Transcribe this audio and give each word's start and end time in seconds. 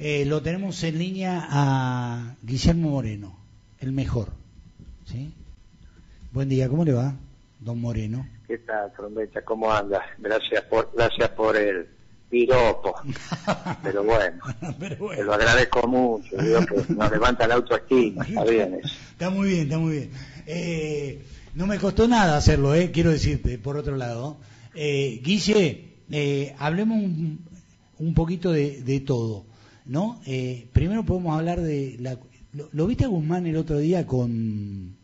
Eh, 0.00 0.24
lo 0.26 0.40
tenemos 0.42 0.84
en 0.84 0.96
línea 0.96 1.44
a 1.50 2.36
Guillermo 2.42 2.90
Moreno, 2.90 3.36
el 3.80 3.90
mejor. 3.90 4.28
¿sí? 5.04 5.32
Buen 6.30 6.48
día, 6.48 6.68
¿cómo 6.68 6.84
le 6.84 6.92
va, 6.92 7.14
don 7.58 7.80
Moreno? 7.80 8.24
¿Qué 8.46 8.58
tal, 8.58 8.92
trombeta? 8.92 9.42
¿Cómo 9.42 9.72
anda? 9.72 10.00
Gracias 10.18 10.62
por, 10.64 10.92
gracias 10.94 11.30
por 11.30 11.56
el 11.56 11.88
piropo. 12.30 12.94
Pero 13.82 14.04
bueno, 14.04 14.40
te 14.78 15.24
lo 15.24 15.34
agradezco 15.34 15.88
mucho. 15.88 16.36
Digo 16.36 16.64
que 16.64 16.94
nos 16.94 17.10
levanta 17.10 17.48
la 17.48 17.56
autoestima. 17.56 18.24
Está 18.24 18.44
bien 18.44 18.74
eso. 18.74 18.94
Está 19.10 19.30
muy 19.30 19.48
bien, 19.48 19.62
está 19.62 19.78
muy 19.78 19.92
bien. 19.96 20.10
Eh, 20.46 21.24
no 21.56 21.66
me 21.66 21.76
costó 21.78 22.06
nada 22.06 22.36
hacerlo, 22.36 22.72
eh, 22.72 22.92
quiero 22.92 23.10
decirte, 23.10 23.58
por 23.58 23.76
otro 23.76 23.96
lado. 23.96 24.36
Eh, 24.76 25.20
Guille, 25.24 25.86
eh, 26.12 26.54
hablemos 26.60 26.98
un, 26.98 27.40
un 27.98 28.14
poquito 28.14 28.52
de, 28.52 28.80
de 28.82 29.00
todo. 29.00 29.44
¿No? 29.88 30.20
Eh, 30.26 30.68
primero 30.72 31.02
podemos 31.02 31.36
hablar 31.36 31.60
de... 31.60 31.96
La, 31.98 32.18
¿lo, 32.72 32.86
viste 32.86 33.04
a 33.04 33.08
Guzmán 33.08 33.46
el 33.46 33.56
otro 33.56 33.78
día 33.78 34.06
con, 34.06 34.94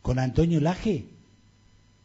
con 0.00 0.18
Antonio 0.18 0.60
Laje? 0.60 1.04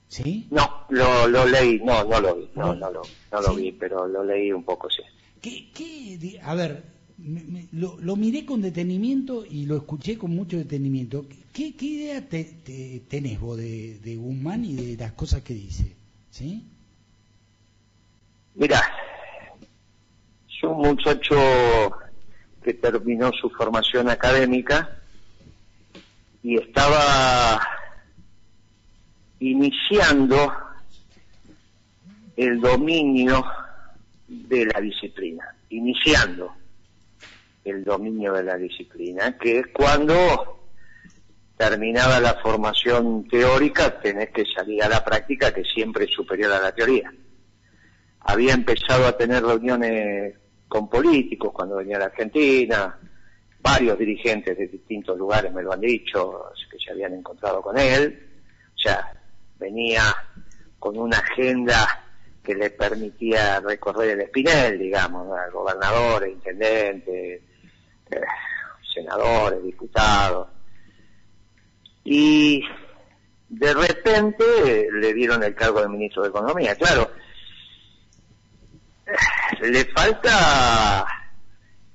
¿Sí? 0.07 0.47
No, 0.49 0.67
lo, 0.89 1.27
lo 1.27 1.45
leí, 1.45 1.79
no, 1.83 2.03
no 2.03 2.19
lo 2.19 2.35
vi, 2.35 2.49
no, 2.55 2.73
no, 2.73 2.91
lo, 2.91 3.01
no 3.31 3.41
lo 3.41 3.55
vi, 3.55 3.71
pero 3.71 4.07
lo 4.07 4.23
leí 4.23 4.51
un 4.51 4.63
poco, 4.63 4.89
sí. 4.89 5.03
¿Qué, 5.39 5.69
qué, 5.71 6.39
a 6.41 6.55
ver, 6.55 6.83
lo, 7.73 7.97
lo, 7.99 8.15
miré 8.15 8.43
con 8.43 8.61
detenimiento 8.61 9.45
y 9.45 9.67
lo 9.67 9.77
escuché 9.77 10.17
con 10.17 10.31
mucho 10.31 10.57
detenimiento. 10.57 11.27
¿Qué, 11.53 11.75
qué 11.75 11.85
idea 11.85 12.27
te, 12.27 13.03
tenés 13.07 13.39
vos 13.39 13.57
de, 13.57 13.99
de 13.99 14.15
Guzmán 14.15 14.65
y 14.65 14.73
de 14.73 14.97
las 14.97 15.11
cosas 15.13 15.43
que 15.43 15.53
dice? 15.53 15.95
¿Sí? 16.31 16.65
Mira, 18.55 18.81
es 20.59 20.63
un 20.63 20.77
muchacho 20.77 21.37
que 22.61 22.73
terminó 22.73 23.31
su 23.31 23.49
formación 23.49 24.09
académica 24.09 24.99
y 26.43 26.57
estaba 26.57 27.65
iniciando 29.39 30.51
el 32.35 32.59
dominio 32.59 33.41
de 34.27 34.65
la 34.65 34.81
disciplina, 34.81 35.55
iniciando 35.69 36.53
el 37.63 37.85
dominio 37.85 38.33
de 38.33 38.43
la 38.43 38.57
disciplina, 38.57 39.37
que 39.37 39.59
es 39.59 39.67
cuando 39.67 40.67
terminaba 41.55 42.19
la 42.19 42.33
formación 42.35 43.29
teórica, 43.29 44.01
tenés 44.01 44.31
que 44.31 44.43
salir 44.53 44.83
a 44.83 44.89
la 44.89 45.05
práctica, 45.05 45.53
que 45.53 45.63
siempre 45.63 46.03
es 46.03 46.11
superior 46.11 46.51
a 46.51 46.59
la 46.59 46.73
teoría. 46.73 47.13
Había 48.19 48.53
empezado 48.53 49.07
a 49.07 49.15
tener 49.17 49.41
reuniones 49.43 50.35
con 50.69 50.87
políticos 50.87 51.51
cuando 51.51 51.77
venía 51.77 51.97
a 51.97 51.99
la 51.99 52.05
Argentina, 52.05 52.97
varios 53.59 53.97
dirigentes 53.97 54.57
de 54.57 54.67
distintos 54.67 55.17
lugares 55.17 55.51
me 55.51 55.63
lo 55.63 55.73
han 55.73 55.81
dicho, 55.81 56.45
que 56.71 56.77
se 56.77 56.91
habían 56.91 57.13
encontrado 57.15 57.61
con 57.61 57.77
él, 57.77 58.27
o 58.75 58.79
sea, 58.79 59.11
venía 59.57 60.03
con 60.77 60.97
una 60.97 61.17
agenda 61.17 62.05
que 62.43 62.55
le 62.55 62.69
permitía 62.69 63.59
recorrer 63.59 64.11
el 64.11 64.21
espinel, 64.21 64.79
digamos, 64.79 65.27
gobernadores, 65.51 66.31
intendentes, 66.31 67.41
eh, 68.11 68.21
senadores, 68.93 69.61
diputados. 69.63 70.47
Y 72.03 72.63
de 73.49 73.73
repente 73.73 74.87
le 74.91 75.13
dieron 75.13 75.43
el 75.43 75.53
cargo 75.53 75.81
de 75.81 75.89
ministro 75.89 76.23
de 76.23 76.29
Economía. 76.29 76.75
Claro, 76.75 77.11
le 79.61 79.85
falta 79.85 81.05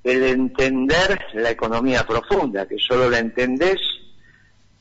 el 0.02 0.22
entender 0.22 1.18
la 1.34 1.50
economía 1.50 2.06
profunda, 2.06 2.66
que 2.66 2.76
solo 2.78 3.08
la 3.08 3.18
entendés 3.18 3.80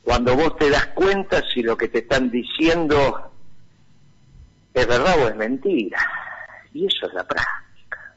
cuando 0.03 0.36
vos 0.36 0.58
te 0.58 0.70
das 0.70 0.88
cuenta 0.88 1.42
si 1.53 1.64
lo 1.64 1.78
que 1.78 1.88
te 1.88 2.00
están 2.00 2.30
diciendo 2.30 3.31
es 4.74 4.85
verdad 4.85 5.18
o 5.24 5.30
es 5.30 5.35
mentira. 5.35 6.00
Y 6.74 6.85
eso 6.88 7.07
es 7.07 7.13
la 7.13 7.25
práctica. 7.25 8.16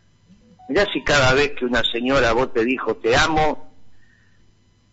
Mirá 0.68 0.84
si 0.92 1.04
cada 1.04 1.32
vez 1.34 1.52
que 1.52 1.64
una 1.64 1.82
señora 1.84 2.32
vos 2.32 2.52
te 2.52 2.64
dijo 2.64 2.96
te 2.96 3.16
amo, 3.16 3.72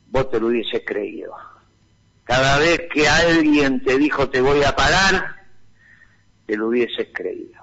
vos 0.09 0.29
te 0.29 0.39
lo 0.39 0.47
hubieses 0.47 0.83
creído. 0.85 1.33
Cada 2.25 2.59
vez 2.59 2.81
que 2.93 3.07
alguien 3.07 3.83
te 3.83 3.97
dijo 3.97 4.29
te 4.29 4.39
voy 4.39 4.63
a 4.63 4.75
parar, 4.75 5.35
te 6.45 6.55
lo 6.55 6.67
hubieses 6.67 7.07
creído. 7.11 7.62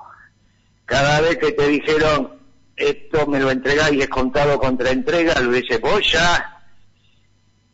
Cada 0.90 1.20
vez 1.20 1.36
que 1.36 1.52
te 1.52 1.68
dijeron, 1.68 2.40
esto 2.74 3.24
me 3.28 3.38
lo 3.38 3.48
entregáis 3.52 4.02
es 4.02 4.08
contado 4.08 4.58
contra 4.58 4.90
entrega, 4.90 5.40
lo 5.40 5.52
dices 5.52 5.80
vos 5.80 6.00
ya. 6.10 6.64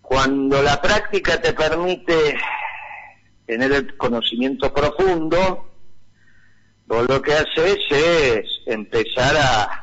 Cuando 0.02 0.62
la 0.62 0.82
práctica 0.82 1.40
te 1.40 1.54
permite 1.54 2.36
tener 3.46 3.72
el 3.72 3.96
conocimiento 3.96 4.70
profundo, 4.70 5.66
vos 6.84 7.08
lo 7.08 7.22
que 7.22 7.32
haces 7.32 7.78
es 7.90 8.44
empezar 8.66 9.34
a, 9.38 9.82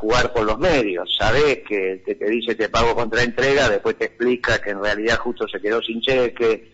jugar 0.00 0.32
por 0.32 0.46
los 0.46 0.58
medios. 0.58 1.14
Sabés 1.18 1.58
que 1.68 2.02
que 2.02 2.14
te 2.14 2.30
dice 2.30 2.54
te 2.54 2.70
pago 2.70 2.94
contra 2.94 3.22
entrega, 3.22 3.68
después 3.68 3.98
te 3.98 4.06
explica 4.06 4.58
que 4.58 4.70
en 4.70 4.82
realidad 4.82 5.18
justo 5.18 5.46
se 5.46 5.60
quedó 5.60 5.82
sin 5.82 6.00
cheque, 6.00 6.72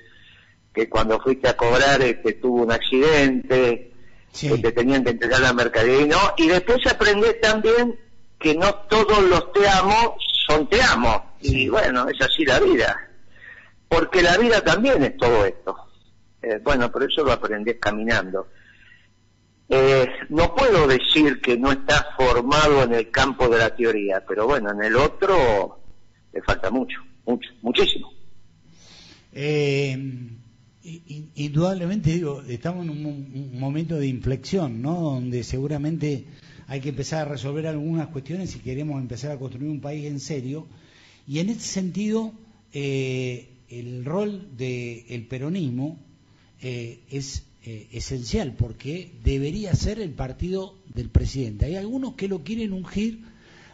que 0.72 0.88
cuando 0.88 1.18
fuiste 1.18 1.48
a 1.48 1.56
cobrar 1.56 2.00
este, 2.00 2.34
tuvo 2.34 2.62
un 2.62 2.70
accidente, 2.70 3.89
que 4.38 4.58
te 4.58 4.72
tenían 4.72 5.04
que 5.04 5.10
entregar 5.10 5.40
la 5.40 5.52
mercadería 5.52 6.00
y 6.02 6.08
no. 6.08 6.18
Y 6.36 6.48
después 6.48 6.78
aprendés 6.86 7.40
también 7.40 7.98
que 8.38 8.54
no 8.54 8.74
todos 8.88 9.22
los 9.22 9.52
te 9.52 9.68
amo 9.68 10.16
son 10.46 10.68
te 10.68 10.82
amo. 10.82 11.34
Y 11.40 11.68
bueno, 11.68 12.08
es 12.08 12.20
así 12.20 12.44
la 12.44 12.60
vida. 12.60 13.08
Porque 13.88 14.22
la 14.22 14.36
vida 14.38 14.62
también 14.62 15.02
es 15.02 15.16
todo 15.16 15.44
esto. 15.44 15.76
Eh, 16.42 16.60
bueno, 16.62 16.90
por 16.90 17.02
eso 17.02 17.22
lo 17.24 17.32
aprendés 17.32 17.76
caminando. 17.80 18.48
Eh, 19.68 20.08
no 20.30 20.54
puedo 20.54 20.86
decir 20.86 21.40
que 21.40 21.56
no 21.56 21.70
estás 21.70 22.06
formado 22.16 22.82
en 22.82 22.94
el 22.94 23.10
campo 23.10 23.48
de 23.48 23.58
la 23.58 23.74
teoría, 23.74 24.24
pero 24.26 24.46
bueno, 24.46 24.72
en 24.72 24.82
el 24.82 24.96
otro 24.96 25.78
le 26.32 26.42
falta 26.42 26.70
mucho, 26.70 26.98
mucho, 27.24 27.50
muchísimo. 27.62 28.12
Eh, 29.32 29.96
Indudablemente, 30.82 32.10
digo, 32.10 32.42
estamos 32.42 32.86
en 32.86 32.90
un, 32.90 33.58
momento 33.58 33.96
de 33.96 34.06
inflexión, 34.06 34.80
¿no? 34.80 34.98
Donde 34.98 35.44
seguramente 35.44 36.24
hay 36.68 36.80
que 36.80 36.88
empezar 36.88 37.26
a 37.26 37.30
resolver 37.30 37.66
algunas 37.66 38.08
cuestiones 38.08 38.50
si 38.50 38.60
queremos 38.60 38.98
empezar 39.00 39.30
a 39.32 39.38
construir 39.38 39.70
un 39.70 39.80
país 39.80 40.06
en 40.06 40.20
serio. 40.20 40.66
Y 41.26 41.40
en 41.40 41.50
ese 41.50 41.60
sentido, 41.60 42.32
eh, 42.72 43.50
el 43.68 44.06
rol 44.06 44.56
del 44.56 45.26
peronismo 45.28 45.98
eh, 46.62 47.00
es 47.10 47.42
eh, 47.64 47.88
esencial 47.92 48.54
porque 48.54 49.12
debería 49.22 49.74
ser 49.74 50.00
el 50.00 50.12
partido 50.12 50.76
del 50.94 51.10
presidente. 51.10 51.66
Hay 51.66 51.76
algunos 51.76 52.14
que 52.14 52.26
lo 52.26 52.42
quieren 52.42 52.72
ungir 52.72 53.20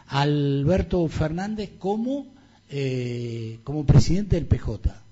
a 0.07 0.23
Alberto 0.23 1.07
Fernández 1.07 1.71
como, 1.79 2.27
como 3.63 3.85
presidente 3.85 4.35
del 4.35 4.45
PJ. 4.45 5.03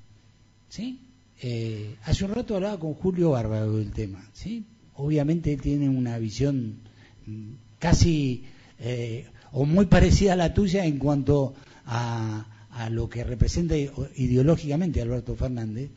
¿Sí? 0.67 1.04
Eh, 1.41 1.96
hace 2.06 2.23
un 2.23 2.31
rato 2.34 2.56
hablaba 2.56 2.79
con 2.79 2.94
Julio 2.94 3.31
Bárbaro 3.31 3.78
del 3.78 3.91
tema, 3.91 4.29
¿sí? 4.34 4.63
Obviamente 4.96 5.51
él 5.53 5.62
tiene 5.62 5.90
una 5.90 6.18
visión 6.18 6.78
mm, 7.25 7.51
casi 7.78 8.46
eh, 8.79 9.25
o 9.51 9.66
muy 9.66 9.85
parecida 9.88 10.34
a 10.34 10.38
la 10.38 10.53
tuya 10.53 10.85
en 10.85 10.97
cuanto 10.97 11.53
a, 11.85 12.47
lo 12.91 13.09
que 13.09 13.23
representa 13.23 13.75
ideológicamente 13.78 15.01
Alberto 15.01 15.35
Fernández. 15.35 15.90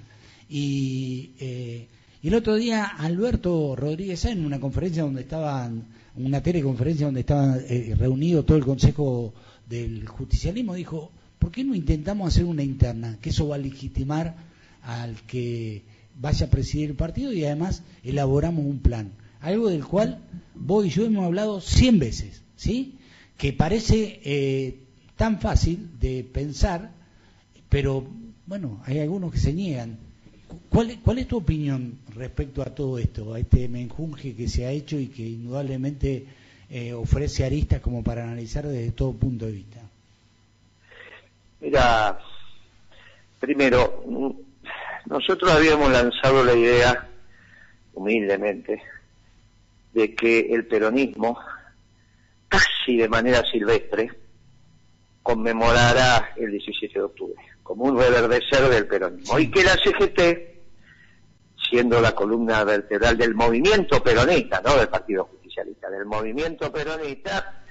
Y, 0.49 1.33
eh, 1.41 1.89
y 2.23 2.29
el 2.29 2.35
otro 2.35 2.55
día 2.55 2.85
Alberto 2.85 3.75
Rodríguez 3.75 4.25
en 4.27 4.45
una 4.45 4.61
conferencia 4.61 5.03
donde 5.03 5.23
estaban, 5.23 5.87
una 6.15 6.41
teleconferencia 6.41 7.07
donde 7.07 7.21
estaba 7.21 7.59
reunido 7.97 8.45
todo 8.45 8.57
el 8.57 8.65
Consejo 8.65 9.35
del 9.69 10.07
Justicialismo, 10.07 10.75
dijo, 10.75 11.11
¿por 11.39 11.51
qué 11.51 11.65
no 11.65 11.75
intentamos 11.75 12.29
hacer 12.29 12.45
una 12.45 12.63
interna? 12.63 13.19
Que 13.21 13.31
eso 13.31 13.49
va 13.49 13.57
a 13.57 13.59
legitimar 13.59 14.48
al 14.89 15.21
que 15.27 15.83
vaya 16.19 16.47
a 16.47 16.51
presidir 16.51 16.91
el 16.91 16.97
partido 16.97 17.31
y 17.35 17.45
además 17.45 17.83
elaboramos 18.03 18.65
un 18.65 18.79
plan. 18.79 19.13
Algo 19.43 19.69
del 19.69 19.85
cual 19.85 20.19
vos 20.55 20.87
y 20.87 20.89
yo 20.89 21.05
hemos 21.05 21.27
hablado 21.27 21.61
cien 21.61 21.99
veces, 21.99 22.43
¿sí? 22.57 22.95
Que 23.37 23.53
parece 23.53 24.19
eh, 24.25 24.79
tan 25.17 25.41
fácil 25.41 25.91
de 26.01 26.25
pensar, 26.25 26.91
pero 27.69 28.07
bueno, 28.47 28.83
hay 28.87 29.01
algunos 29.01 29.31
que 29.31 29.39
se 29.39 29.53
niegan. 29.53 29.99
¿Cuál, 30.71 30.99
¿Cuál, 31.05 31.19
es 31.19 31.29
tu 31.29 31.37
opinión 31.37 31.99
respecto 32.15 32.63
a 32.63 32.75
todo 32.75 32.99
esto, 32.99 33.35
a 33.35 33.41
este 33.41 33.69
menjunje 33.69 34.35
que 34.35 34.49
se 34.49 34.65
ha 34.65 34.71
hecho 34.71 34.99
y 34.99 35.09
que 35.09 35.23
indudablemente 35.23 36.25
eh, 36.71 36.95
ofrece 36.95 37.45
aristas 37.45 37.83
como 37.83 38.03
para 38.03 38.25
analizar 38.25 38.67
desde 38.67 38.93
todo 38.93 39.13
punto 39.13 39.45
de 39.45 39.53
vista? 39.53 39.83
Mira, 41.61 42.19
primero, 43.39 44.48
nosotros 45.09 45.51
habíamos 45.51 45.91
lanzado 45.91 46.45
la 46.45 46.55
idea, 46.55 47.09
humildemente, 47.95 48.83
de 49.93 50.15
que 50.15 50.41
el 50.53 50.67
peronismo, 50.67 51.39
casi 52.49 52.97
de 52.97 53.09
manera 53.09 53.43
silvestre, 53.51 54.11
conmemorara 55.23 56.33
el 56.37 56.51
17 56.51 56.99
de 56.99 57.05
octubre, 57.05 57.43
como 57.63 57.85
un 57.85 57.99
reverdecer 57.99 58.69
del 58.69 58.87
peronismo. 58.87 59.39
Y 59.39 59.51
que 59.51 59.65
la 59.65 59.77
CGT, 59.77 60.21
siendo 61.71 62.01
la 62.01 62.13
columna 62.13 62.65
vertebral 62.65 63.17
del 63.17 63.35
movimiento 63.35 64.03
peronista, 64.03 64.61
no 64.61 64.77
del 64.77 64.89
Partido 64.89 65.25
Justicialista, 65.25 65.89
del 65.91 66.05
movimiento 66.05 66.71
peronista, 66.71 67.63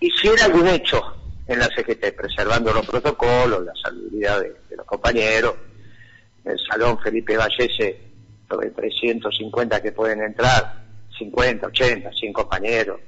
hiciera 0.00 0.46
algún 0.46 0.66
hecho 0.66 1.00
en 1.46 1.58
la 1.60 1.66
CGT, 1.66 2.14
preservando 2.16 2.72
los 2.72 2.86
protocolos, 2.86 3.64
la 3.64 3.72
salubridad 3.80 4.40
de, 4.40 4.76
los 4.76 4.86
compañeros. 4.86 5.54
El 6.44 6.58
salón 6.58 6.98
Felipe 6.98 7.36
Vallese, 7.36 8.00
sobre 8.48 8.70
350 8.70 9.82
que 9.82 9.92
pueden 9.92 10.22
entrar, 10.22 10.82
50, 11.16 11.66
80, 11.68 12.10
100 12.12 12.32
compañeros, 12.32 13.00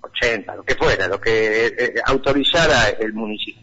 80, 0.00 0.56
lo 0.56 0.62
que 0.62 0.74
fuera, 0.74 1.08
lo 1.08 1.20
que 1.20 1.66
eh, 1.66 1.74
eh, 1.78 1.94
autorizara 2.04 2.90
el 2.90 3.12
municipio. 3.12 3.62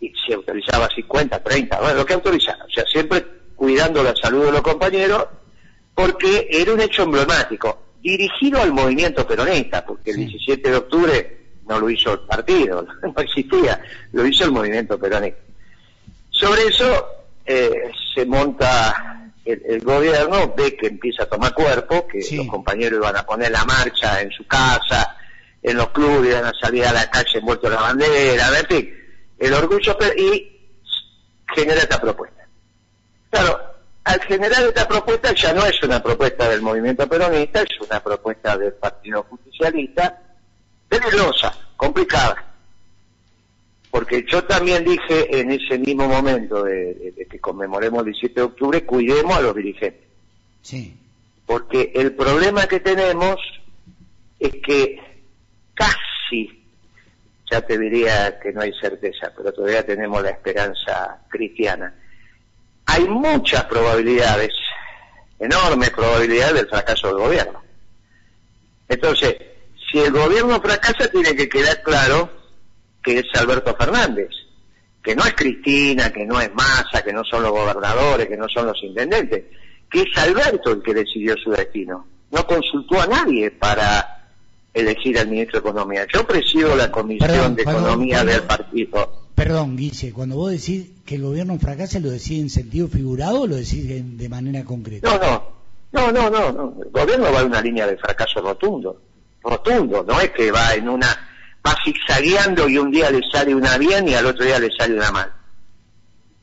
Y 0.00 0.12
si 0.26 0.32
autorizaba 0.32 0.88
50, 0.88 1.42
30, 1.42 1.80
bueno, 1.80 1.94
lo 1.94 2.06
que 2.06 2.14
autorizara. 2.14 2.64
O 2.64 2.70
sea, 2.70 2.84
siempre 2.90 3.24
cuidando 3.54 4.02
la 4.02 4.14
salud 4.16 4.46
de 4.46 4.52
los 4.52 4.62
compañeros, 4.62 5.26
porque 5.94 6.48
era 6.50 6.72
un 6.72 6.80
hecho 6.80 7.04
emblemático, 7.04 7.82
dirigido 8.02 8.60
al 8.60 8.72
movimiento 8.72 9.26
peronista, 9.26 9.84
porque 9.84 10.10
el 10.10 10.16
17 10.16 10.70
de 10.70 10.76
octubre 10.76 11.38
no 11.68 11.78
lo 11.78 11.88
hizo 11.88 12.14
el 12.14 12.20
partido, 12.20 12.84
no 13.02 13.22
existía, 13.22 13.80
lo 14.12 14.26
hizo 14.26 14.44
el 14.44 14.50
movimiento 14.50 14.98
peronista. 14.98 15.38
Sobre 16.30 16.64
eso 16.64 17.21
eh, 17.44 17.90
se 18.14 18.24
monta 18.26 19.30
el, 19.44 19.80
gobierno, 19.80 20.54
ve 20.56 20.76
que 20.76 20.86
empieza 20.86 21.24
a 21.24 21.26
tomar 21.26 21.52
cuerpo, 21.52 22.06
que 22.06 22.24
los 22.36 22.46
compañeros 22.46 23.00
iban 23.00 23.16
a 23.16 23.26
poner 23.26 23.50
la 23.50 23.64
marcha 23.64 24.20
en 24.20 24.30
su 24.30 24.46
casa, 24.46 25.16
en 25.62 25.76
los 25.76 25.90
clubes, 25.90 26.30
iban 26.30 26.44
a 26.44 26.52
salir 26.60 26.84
a 26.84 26.92
la 26.92 27.10
calle 27.10 27.38
envuelto 27.38 27.66
en 27.66 27.74
la 27.74 27.80
bandera, 27.80 28.58
en 28.58 28.66
fin, 28.66 28.94
el 29.38 29.54
orgullo 29.54 29.96
y 30.16 30.60
genera 31.54 31.80
esta 31.80 32.00
propuesta. 32.00 32.46
Claro, 33.30 33.60
al 34.04 34.20
generar 34.22 34.62
esta 34.62 34.86
propuesta 34.86 35.32
ya 35.34 35.52
no 35.52 35.64
es 35.66 35.82
una 35.82 36.02
propuesta 36.02 36.48
del 36.48 36.62
movimiento 36.62 37.08
peronista, 37.08 37.62
es 37.62 37.80
una 37.80 38.00
propuesta 38.00 38.56
del 38.56 38.74
Partido 38.74 39.24
Justicialista, 39.24 40.20
peligrosa, 40.88 41.52
complicada. 41.76 42.51
Porque 43.92 44.24
yo 44.26 44.42
también 44.44 44.86
dije 44.86 45.38
en 45.38 45.50
ese 45.50 45.78
mismo 45.78 46.08
momento 46.08 46.64
de, 46.64 47.26
que 47.30 47.38
conmemoremos 47.38 48.00
el 48.00 48.06
17 48.06 48.40
de 48.40 48.46
octubre, 48.46 48.86
cuidemos 48.86 49.36
a 49.36 49.42
los 49.42 49.54
dirigentes. 49.54 50.08
Sí. 50.62 50.96
Porque 51.44 51.92
el 51.94 52.14
problema 52.14 52.66
que 52.66 52.80
tenemos 52.80 53.36
es 54.40 54.54
que 54.64 54.98
casi, 55.74 56.64
ya 57.50 57.60
te 57.60 57.76
diría 57.76 58.40
que 58.40 58.50
no 58.54 58.62
hay 58.62 58.72
certeza, 58.80 59.30
pero 59.36 59.52
todavía 59.52 59.84
tenemos 59.84 60.22
la 60.22 60.30
esperanza 60.30 61.20
cristiana. 61.28 61.94
Hay 62.86 63.06
muchas 63.06 63.64
probabilidades, 63.64 64.54
enormes 65.38 65.90
probabilidades 65.90 66.54
del 66.54 66.68
fracaso 66.68 67.08
del 67.08 67.18
gobierno. 67.18 67.62
Entonces, 68.88 69.36
si 69.90 69.98
el 69.98 70.12
gobierno 70.12 70.62
fracasa, 70.62 71.10
tiene 71.10 71.36
que 71.36 71.50
quedar 71.50 71.82
claro 71.82 72.41
que 73.02 73.18
es 73.18 73.24
Alberto 73.34 73.74
Fernández, 73.76 74.28
que 75.02 75.16
no 75.16 75.24
es 75.24 75.34
Cristina, 75.34 76.12
que 76.12 76.24
no 76.24 76.40
es 76.40 76.54
Massa, 76.54 77.02
que 77.04 77.12
no 77.12 77.24
son 77.24 77.42
los 77.42 77.50
gobernadores, 77.50 78.28
que 78.28 78.36
no 78.36 78.48
son 78.48 78.66
los 78.66 78.82
intendentes, 78.82 79.44
que 79.90 80.02
es 80.02 80.18
Alberto 80.18 80.70
el 80.70 80.82
que 80.82 80.94
decidió 80.94 81.36
su 81.36 81.50
destino. 81.50 82.06
No 82.30 82.46
consultó 82.46 83.00
a 83.00 83.06
nadie 83.06 83.50
para 83.50 84.28
elegir 84.72 85.18
al 85.18 85.28
ministro 85.28 85.60
de 85.60 85.68
Economía. 85.68 86.06
Yo 86.12 86.26
presido 86.26 86.74
la 86.76 86.90
Comisión 86.90 87.54
de 87.54 87.62
Economía 87.62 88.24
del 88.24 88.42
partido. 88.42 89.22
Perdón, 89.34 89.76
Guille, 89.76 90.12
cuando 90.12 90.36
vos 90.36 90.52
decís 90.52 90.90
que 91.04 91.16
el 91.16 91.22
gobierno 91.22 91.58
fracasa, 91.58 91.98
¿lo 91.98 92.10
decís 92.10 92.40
en 92.40 92.50
sentido 92.50 92.88
figurado 92.88 93.42
o 93.42 93.46
lo 93.46 93.56
decís 93.56 93.88
de, 93.88 94.28
manera 94.28 94.64
concreta? 94.64 95.08
No, 95.10 95.18
no, 95.92 96.12
no, 96.12 96.12
no, 96.12 96.30
no, 96.30 96.52
no. 96.52 96.82
El 96.82 96.90
gobierno 96.90 97.32
va 97.32 97.40
en 97.40 97.46
una 97.46 97.60
línea 97.60 97.86
de 97.86 97.96
fracaso 97.96 98.40
rotundo 98.40 98.98
rotundo, 99.42 100.04
no 100.06 100.20
es 100.20 100.30
que 100.30 100.50
va 100.50 100.74
en 100.74 100.88
una, 100.88 101.06
va 101.66 101.76
zigzagueando 101.84 102.68
y 102.68 102.78
un 102.78 102.90
día 102.90 103.10
le 103.10 103.20
sale 103.30 103.54
una 103.54 103.78
bien 103.78 104.08
y 104.08 104.14
al 104.14 104.26
otro 104.26 104.44
día 104.44 104.58
le 104.58 104.70
sale 104.76 104.94
una 104.94 105.10
mal. 105.10 105.32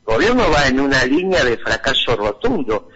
El 0.06 0.14
gobierno 0.14 0.50
va 0.50 0.66
en 0.66 0.80
una 0.80 1.04
línea 1.04 1.44
de 1.44 1.56
fracaso 1.58 2.16
rotundo. 2.16 2.88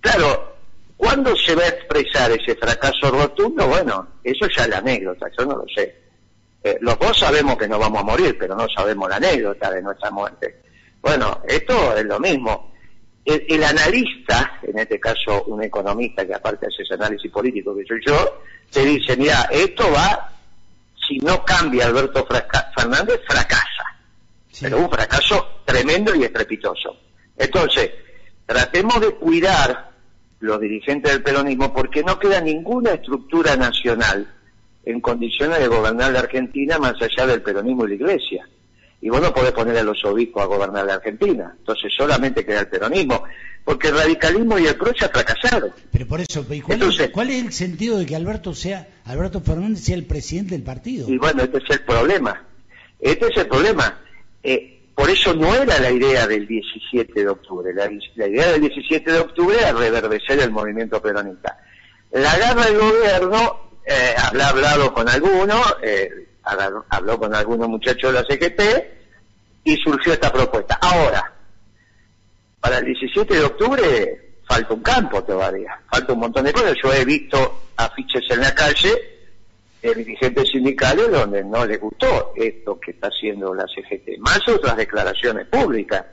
Claro, 0.00 0.56
¿cuándo 0.96 1.36
se 1.36 1.54
va 1.54 1.64
a 1.64 1.68
expresar 1.68 2.30
ese 2.32 2.56
fracaso 2.56 3.10
rotundo? 3.10 3.66
Bueno, 3.68 4.08
eso 4.24 4.46
ya 4.56 4.64
es 4.64 4.68
la 4.68 4.78
anécdota, 4.78 5.26
yo 5.38 5.44
no 5.44 5.56
lo 5.56 5.64
sé. 5.74 6.06
Eh, 6.64 6.78
los 6.80 6.98
dos 6.98 7.16
sabemos 7.16 7.56
que 7.56 7.68
nos 7.68 7.78
vamos 7.78 8.00
a 8.00 8.04
morir, 8.04 8.36
pero 8.38 8.56
no 8.56 8.66
sabemos 8.74 9.08
la 9.08 9.16
anécdota 9.16 9.70
de 9.70 9.82
nuestra 9.82 10.10
muerte. 10.10 10.62
Bueno, 11.00 11.40
esto 11.46 11.96
es 11.96 12.04
lo 12.04 12.18
mismo. 12.18 12.72
El, 13.24 13.62
analista, 13.62 14.60
en 14.62 14.78
este 14.78 15.00
caso 15.00 15.44
un 15.46 15.62
economista 15.62 16.24
que 16.24 16.34
aparte 16.34 16.66
hace 16.66 16.82
ese 16.82 16.94
análisis 16.94 17.30
político 17.30 17.76
que 17.76 17.84
soy 17.84 18.00
yo, 18.06 18.40
te 18.70 18.84
dice, 18.84 19.16
mira, 19.16 19.48
esto 19.50 19.84
va, 19.92 20.32
si 21.06 21.18
no 21.18 21.44
cambia 21.44 21.86
Alberto 21.86 22.26
Fernández, 22.76 23.20
fracasa. 23.26 23.66
Pero 24.60 24.78
un 24.78 24.90
fracaso 24.90 25.60
tremendo 25.64 26.14
y 26.14 26.24
estrepitoso. 26.24 26.96
Entonces, 27.36 27.90
tratemos 28.46 29.00
de 29.00 29.10
cuidar 29.16 29.90
los 30.40 30.60
dirigentes 30.60 31.12
del 31.12 31.22
peronismo 31.22 31.72
porque 31.72 32.02
no 32.02 32.18
queda 32.18 32.40
ninguna 32.40 32.92
estructura 32.92 33.56
nacional 33.56 34.32
en 34.84 35.00
condiciones 35.00 35.58
de 35.58 35.68
gobernar 35.68 36.12
la 36.12 36.20
Argentina 36.20 36.78
más 36.78 36.94
allá 37.02 37.26
del 37.26 37.42
peronismo 37.42 37.84
y 37.84 37.88
la 37.88 37.94
iglesia. 37.94 38.48
Y 39.00 39.10
vos 39.10 39.20
no 39.20 39.32
podés 39.32 39.52
poner 39.52 39.76
a 39.76 39.82
los 39.82 40.02
obispos 40.04 40.42
a 40.42 40.46
gobernar 40.46 40.86
la 40.86 40.94
Argentina. 40.94 41.54
Entonces 41.58 41.92
solamente 41.94 42.44
queda 42.44 42.60
el 42.60 42.68
peronismo 42.68 43.24
porque 43.64 43.88
el 43.88 43.96
radicalismo 43.96 44.58
y 44.58 44.66
el 44.66 44.76
PRO 44.76 44.92
ya 44.94 45.08
fracasaron. 45.08 45.72
Pero 46.06 46.08
por 46.08 46.20
eso, 46.20 46.46
¿cuál, 47.12 47.30
es, 47.30 47.44
el 47.44 47.52
sentido 47.52 47.98
de 47.98 48.06
que 48.06 48.14
Alberto 48.14 48.54
sea 48.54 48.88
Alberto 49.04 49.40
Fernández 49.40 49.84
sea 49.84 49.96
el 49.96 50.04
presidente 50.04 50.54
del 50.54 50.62
partido? 50.62 51.08
Y 51.08 51.18
bueno, 51.18 51.42
este 51.42 51.58
es 51.58 51.70
el 51.70 51.80
problema. 51.84 52.44
Este 53.00 53.26
es 53.26 53.36
el 53.36 53.46
problema. 53.48 53.98
Eh, 54.42 54.80
por 54.94 55.10
eso 55.10 55.34
no 55.34 55.54
era 55.54 55.78
la 55.80 55.90
idea 55.90 56.26
del 56.26 56.46
17 56.46 57.12
de 57.20 57.28
octubre. 57.28 57.72
La, 57.74 57.90
idea 58.26 58.52
del 58.52 58.60
17 58.62 59.12
de 59.12 59.18
octubre 59.18 59.56
era 59.58 59.72
reverdecer 59.72 60.38
el 60.40 60.50
movimiento 60.50 61.02
peronista. 61.02 61.58
La 62.12 62.36
garra 62.38 62.66
del 62.66 62.78
gobierno 62.78 63.70
eh, 63.84 64.14
ha 64.16 64.48
hablado 64.48 64.94
con 64.94 65.08
algunos, 65.08 65.76
eh, 65.82 66.08
habló 66.42 67.18
con 67.18 67.34
algunos 67.34 67.68
muchachos 67.68 68.12
de 68.12 68.20
la 68.20 68.24
CGT 68.24 68.60
y 69.64 69.76
surgió 69.76 70.12
esta 70.12 70.32
propuesta. 70.32 70.78
Ahora, 70.80 71.32
para 72.60 72.78
el 72.78 72.84
17 72.86 73.34
de 73.34 73.44
octubre 73.44 74.25
falta 74.46 74.74
un 74.74 74.82
campo 74.82 75.22
todavía, 75.22 75.80
falta 75.90 76.12
un 76.12 76.20
montón 76.20 76.44
de 76.44 76.52
cosas. 76.52 76.74
Yo 76.82 76.92
he 76.92 77.04
visto 77.04 77.62
afiches 77.76 78.24
en 78.30 78.40
la 78.40 78.54
calle 78.54 78.94
de 79.82 79.94
dirigentes 79.94 80.48
sindicales 80.50 81.10
donde 81.10 81.44
no 81.44 81.66
les 81.66 81.80
gustó 81.80 82.32
esto 82.36 82.78
que 82.80 82.92
está 82.92 83.08
haciendo 83.08 83.54
la 83.54 83.66
CGT, 83.66 84.18
más 84.18 84.40
otras 84.48 84.76
declaraciones 84.76 85.46
públicas, 85.46 86.04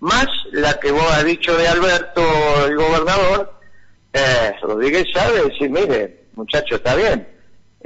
más 0.00 0.26
la 0.52 0.78
que 0.78 0.92
vos 0.92 1.10
has 1.12 1.24
dicho 1.24 1.56
de 1.56 1.66
Alberto, 1.66 2.22
el 2.66 2.76
gobernador, 2.76 3.54
eh, 4.12 4.54
Rodríguez 4.62 5.06
sabe 5.12 5.44
decir, 5.44 5.70
mire, 5.70 6.24
muchacho, 6.34 6.76
está 6.76 6.94
bien, 6.94 7.26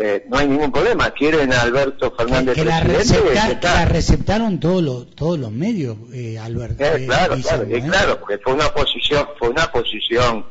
eh, 0.04 0.24
no 0.28 0.36
hay 0.38 0.48
ningún 0.48 0.72
problema. 0.72 1.12
Quieren 1.12 1.52
a 1.52 1.62
Alberto 1.62 2.12
Fernández 2.16 2.56
que, 2.56 2.64
la, 2.64 2.80
receptaron 3.84 4.58
todos 4.58 4.82
los 4.82 5.14
todos 5.14 5.38
los 5.38 5.52
medios, 5.52 5.96
eh, 6.12 6.40
Alberto. 6.40 6.82
Eh, 6.82 7.06
claro, 7.06 7.36
claro, 7.40 7.68
claro, 7.68 8.18
porque 8.18 8.38
fue 8.38 8.52
una 8.52 8.68
posición 8.74 9.28
fue 9.38 9.50
una 9.50 9.70
posición 9.70 10.44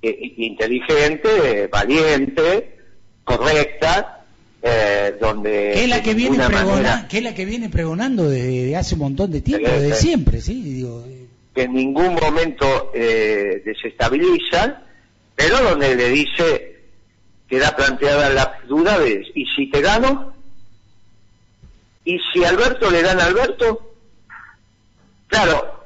inteligente, 0.00 1.68
valiente, 1.70 2.78
correcta. 3.22 4.24
donde 5.20 5.72
que 5.74 5.84
es 5.84 5.90
la 5.90 6.02
que 6.02 6.14
viene 6.14 6.38
pregonando, 6.38 7.08
que 7.08 7.18
es 7.18 7.22
la 7.22 7.34
que 7.34 7.44
viene 7.44 7.68
pregonando 7.68 8.30
desde 8.30 8.76
hace 8.76 8.94
un 8.94 9.00
montón 9.00 9.30
de 9.30 9.42
tiempo, 9.42 9.68
desde 9.68 9.94
siempre, 9.94 10.40
sí, 10.40 10.62
digo. 10.62 11.04
Que 11.54 11.64
en 11.64 11.74
ningún 11.74 12.14
momento 12.14 12.92
desestabiliza, 12.94 14.80
pero 15.34 15.60
donde 15.62 15.94
le 15.96 16.08
dice 16.08 16.75
queda 17.48 17.74
planteada 17.76 18.30
la 18.30 18.60
duda 18.66 18.98
de, 18.98 19.24
¿y 19.34 19.44
si 19.54 19.70
te 19.70 19.80
gano? 19.80 20.34
¿Y 22.04 22.18
si 22.32 22.44
Alberto 22.44 22.90
le 22.90 23.02
gana 23.02 23.24
a 23.24 23.26
Alberto? 23.26 23.94
Claro, 25.28 25.84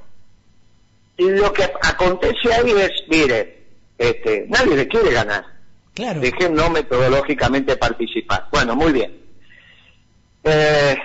lo 1.17 1.52
que 1.52 1.64
acontece 1.83 2.52
ahí 2.52 2.71
es, 2.73 2.90
mire, 3.09 3.64
este, 3.99 4.47
nadie 4.49 4.76
le 4.76 4.88
quiere 4.88 5.12
ganar. 5.12 5.45
Claro. 5.95 6.21
Dejen 6.21 6.55
no 6.55 6.71
metodológicamente 6.71 7.76
participar. 7.76 8.49
Bueno, 8.50 8.75
muy 8.76 8.93
bien. 8.93 9.21
Eh, 10.45 10.97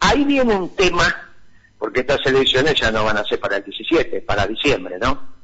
ahí 0.00 0.24
viene 0.24 0.54
un 0.54 0.74
tema, 0.76 1.32
porque 1.78 2.00
estas 2.00 2.20
elecciones 2.26 2.74
ya 2.74 2.90
no 2.90 3.04
van 3.04 3.16
a 3.16 3.24
ser 3.24 3.40
para 3.40 3.56
el 3.56 3.64
17, 3.64 4.20
para 4.22 4.46
diciembre, 4.46 4.98
¿no? 5.00 5.36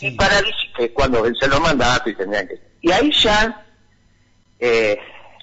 Y 0.00 0.10
para 0.12 0.40
que 0.76 0.92
cuando 0.92 1.22
vence 1.22 1.46
los 1.46 1.60
mandatos 1.60 2.12
y 2.12 2.16
tendrían 2.16 2.48
que... 2.48 2.73
Y 2.84 2.92
ahí 2.92 3.10
ya 3.12 3.64
eh, 4.60 4.98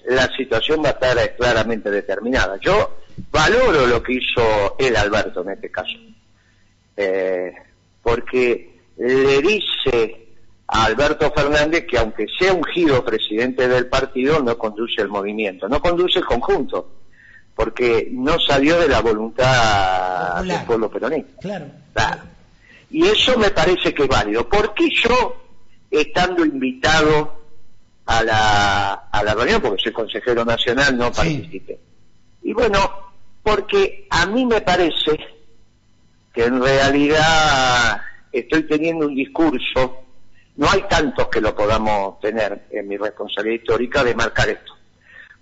la 0.06 0.28
situación 0.38 0.84
va 0.84 0.90
a 0.90 0.92
estar 0.92 1.36
claramente 1.36 1.90
determinada. 1.90 2.60
Yo 2.62 3.00
valoro 3.32 3.88
lo 3.88 4.04
que 4.04 4.14
hizo 4.14 4.76
el 4.78 4.96
Alberto 4.96 5.42
en 5.42 5.50
este 5.50 5.72
caso, 5.72 5.98
eh, 6.96 7.52
porque 8.04 8.80
le 8.96 9.42
dice 9.42 10.28
a 10.68 10.86
Alberto 10.86 11.34
Fernández 11.36 11.88
que 11.88 11.98
aunque 11.98 12.28
sea 12.38 12.54
ungido 12.54 13.04
presidente 13.04 13.68
del 13.68 13.88
partido, 13.88 14.40
no 14.44 14.56
conduce 14.60 15.02
el 15.02 15.08
movimiento, 15.08 15.68
no 15.68 15.82
conduce 15.82 16.20
el 16.20 16.26
conjunto, 16.26 16.92
porque 17.56 18.08
no 18.12 18.40
salió 18.40 18.80
de 18.80 18.88
la 18.88 19.02
voluntad 19.02 20.44
del 20.44 20.64
pueblo 20.68 20.92
peronista. 20.92 21.42
Claro. 21.92 22.22
Y 22.92 23.08
eso 23.08 23.36
me 23.40 23.50
parece 23.50 23.96
que 23.96 24.04
es 24.04 24.10
válido. 24.10 24.48
¿Por 24.48 24.76
qué 24.76 24.88
yo, 24.92 25.41
estando 25.92 26.46
invitado 26.46 27.42
a 28.06 28.24
la, 28.24 28.94
a 29.12 29.24
la 29.24 29.34
reunión, 29.36 29.62
porque 29.62 29.84
soy 29.84 29.92
consejero 29.92 30.46
nacional, 30.46 30.98
no 30.98 31.12
participé? 31.12 31.80
Y 32.44 32.54
bueno, 32.54 32.80
porque 33.44 34.08
a 34.10 34.26
mí 34.26 34.46
me 34.46 34.62
parece 34.62 35.20
que 36.34 36.46
en 36.46 36.62
realidad 36.62 38.02
estoy 38.32 38.64
teniendo 38.64 39.08
un 39.08 39.16
discurso, 39.16 40.06
no 40.56 40.70
hay 40.70 40.82
tantos 40.84 41.28
que 41.28 41.42
lo 41.42 41.56
podamos 41.56 42.20
tener 42.20 42.68
en 42.72 42.88
mi 42.88 42.98
responsabilidad 42.98 43.62
histórica 43.62 44.04
de 44.04 44.16
marcar 44.16 44.50
esto. 44.50 44.74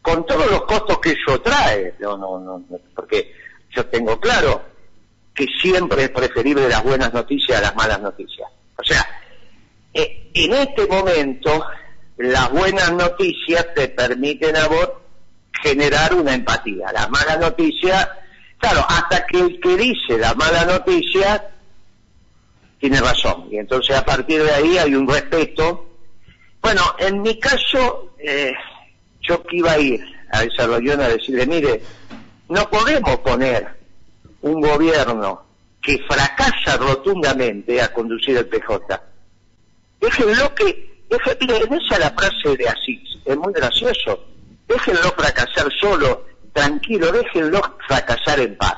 Con 0.01 0.25
todos 0.25 0.49
los 0.49 0.63
costos 0.63 0.99
que 0.99 1.11
eso 1.11 1.39
trae, 1.41 1.93
no, 1.99 2.17
no, 2.17 2.39
no, 2.39 2.63
porque 2.95 3.33
yo 3.69 3.85
tengo 3.87 4.19
claro 4.19 4.61
que 5.33 5.45
siempre 5.61 6.03
es 6.03 6.09
preferible 6.09 6.67
las 6.67 6.83
buenas 6.83 7.13
noticias 7.13 7.59
a 7.59 7.61
las 7.61 7.75
malas 7.75 8.01
noticias. 8.01 8.49
O 8.77 8.83
sea, 8.83 9.05
eh, 9.93 10.29
en 10.33 10.53
este 10.53 10.87
momento 10.87 11.65
las 12.17 12.51
buenas 12.51 12.91
noticias 12.91 13.73
te 13.73 13.87
permiten 13.87 14.55
a 14.55 14.67
vos 14.67 14.89
generar 15.61 16.13
una 16.13 16.33
empatía. 16.33 16.91
Las 16.93 17.09
malas 17.09 17.39
noticias, 17.39 18.09
claro, 18.57 18.85
hasta 18.87 19.25
que 19.25 19.39
el 19.39 19.59
que 19.59 19.77
dice 19.77 20.17
la 20.17 20.33
mala 20.33 20.65
noticia 20.65 21.49
tiene 22.79 22.99
razón. 22.99 23.47
Y 23.51 23.57
entonces 23.57 23.95
a 23.95 24.05
partir 24.05 24.43
de 24.43 24.51
ahí 24.51 24.77
hay 24.77 24.95
un 24.95 25.07
respeto. 25.07 25.87
Bueno, 26.61 26.81
en 26.97 27.21
mi 27.21 27.39
caso, 27.39 28.15
eh, 28.19 28.53
yo 29.21 29.43
que 29.43 29.57
iba 29.57 29.71
a 29.71 29.79
ir 29.79 30.03
a 30.31 30.43
esa 30.43 30.67
reunión 30.67 31.01
a 31.01 31.07
decirle, 31.07 31.45
mire, 31.45 31.81
no 32.49 32.69
podemos 32.69 33.17
poner 33.19 33.67
un 34.41 34.61
gobierno 34.61 35.43
que 35.81 35.99
fracasa 36.07 36.77
rotundamente 36.77 37.81
a 37.81 37.93
conducir 37.93 38.37
el 38.37 38.47
PJ. 38.47 39.08
Déjenlo 39.99 40.55
que, 40.55 41.05
déjenlo, 41.09 41.77
esa 41.77 41.99
la 41.99 42.11
frase 42.11 42.55
de 42.57 42.67
Asís, 42.67 43.17
es 43.25 43.37
muy 43.37 43.53
gracioso. 43.53 44.25
Déjenlo 44.67 45.11
fracasar 45.17 45.67
solo, 45.79 46.25
tranquilo, 46.53 47.11
déjenlo 47.11 47.61
fracasar 47.87 48.39
en 48.39 48.55
paz. 48.57 48.77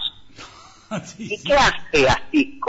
¿Y 1.18 1.42
qué 1.44 1.54
hace 1.54 2.08
así, 2.08 2.60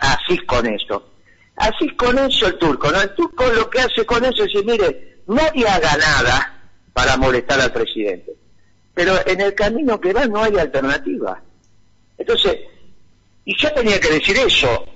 así 0.00 0.38
con 0.46 0.66
eso? 0.66 1.10
Así 1.56 1.88
con 1.96 2.18
eso 2.18 2.46
el 2.46 2.58
turco, 2.58 2.90
¿no? 2.90 3.00
El 3.00 3.14
turco 3.14 3.46
lo 3.46 3.68
que 3.70 3.80
hace 3.80 4.04
con 4.04 4.24
eso 4.24 4.44
es 4.44 4.52
decir, 4.52 4.64
mire, 4.64 5.20
nadie 5.26 5.66
haga 5.66 5.96
nada 5.96 6.60
para 6.92 7.16
molestar 7.16 7.60
al 7.60 7.72
presidente. 7.72 8.32
Pero 8.94 9.14
en 9.26 9.40
el 9.40 9.54
camino 9.54 10.00
que 10.00 10.12
va 10.12 10.26
no 10.26 10.42
hay 10.42 10.56
alternativa. 10.56 11.40
Entonces, 12.18 12.58
y 13.44 13.56
yo 13.56 13.72
tenía 13.72 14.00
que 14.00 14.10
decir 14.10 14.36
eso, 14.38 14.86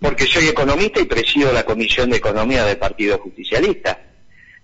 porque 0.00 0.26
soy 0.26 0.48
economista 0.48 1.00
y 1.00 1.04
presido 1.04 1.52
la 1.52 1.64
Comisión 1.64 2.10
de 2.10 2.16
Economía 2.16 2.64
del 2.64 2.78
Partido 2.78 3.18
Justicialista. 3.18 4.00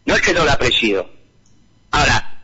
No 0.04 0.14
es 0.14 0.20
que 0.20 0.32
no 0.32 0.44
la 0.44 0.58
presido. 0.58 1.08
Ahora, 1.90 2.38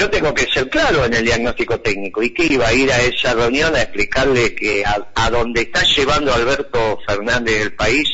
yo 0.00 0.08
tengo 0.08 0.32
que 0.32 0.46
ser 0.46 0.70
claro 0.70 1.04
en 1.04 1.12
el 1.12 1.24
diagnóstico 1.24 1.78
técnico 1.80 2.22
y 2.22 2.30
que 2.30 2.46
iba 2.46 2.66
a 2.66 2.72
ir 2.72 2.90
a 2.90 3.02
esa 3.02 3.34
reunión 3.34 3.74
a 3.76 3.82
explicarle 3.82 4.54
que 4.54 4.82
a, 4.84 5.30
donde 5.30 5.62
está 5.62 5.82
llevando 5.82 6.32
Alberto 6.32 6.98
Fernández 7.06 7.60
el 7.60 7.74
país 7.74 8.08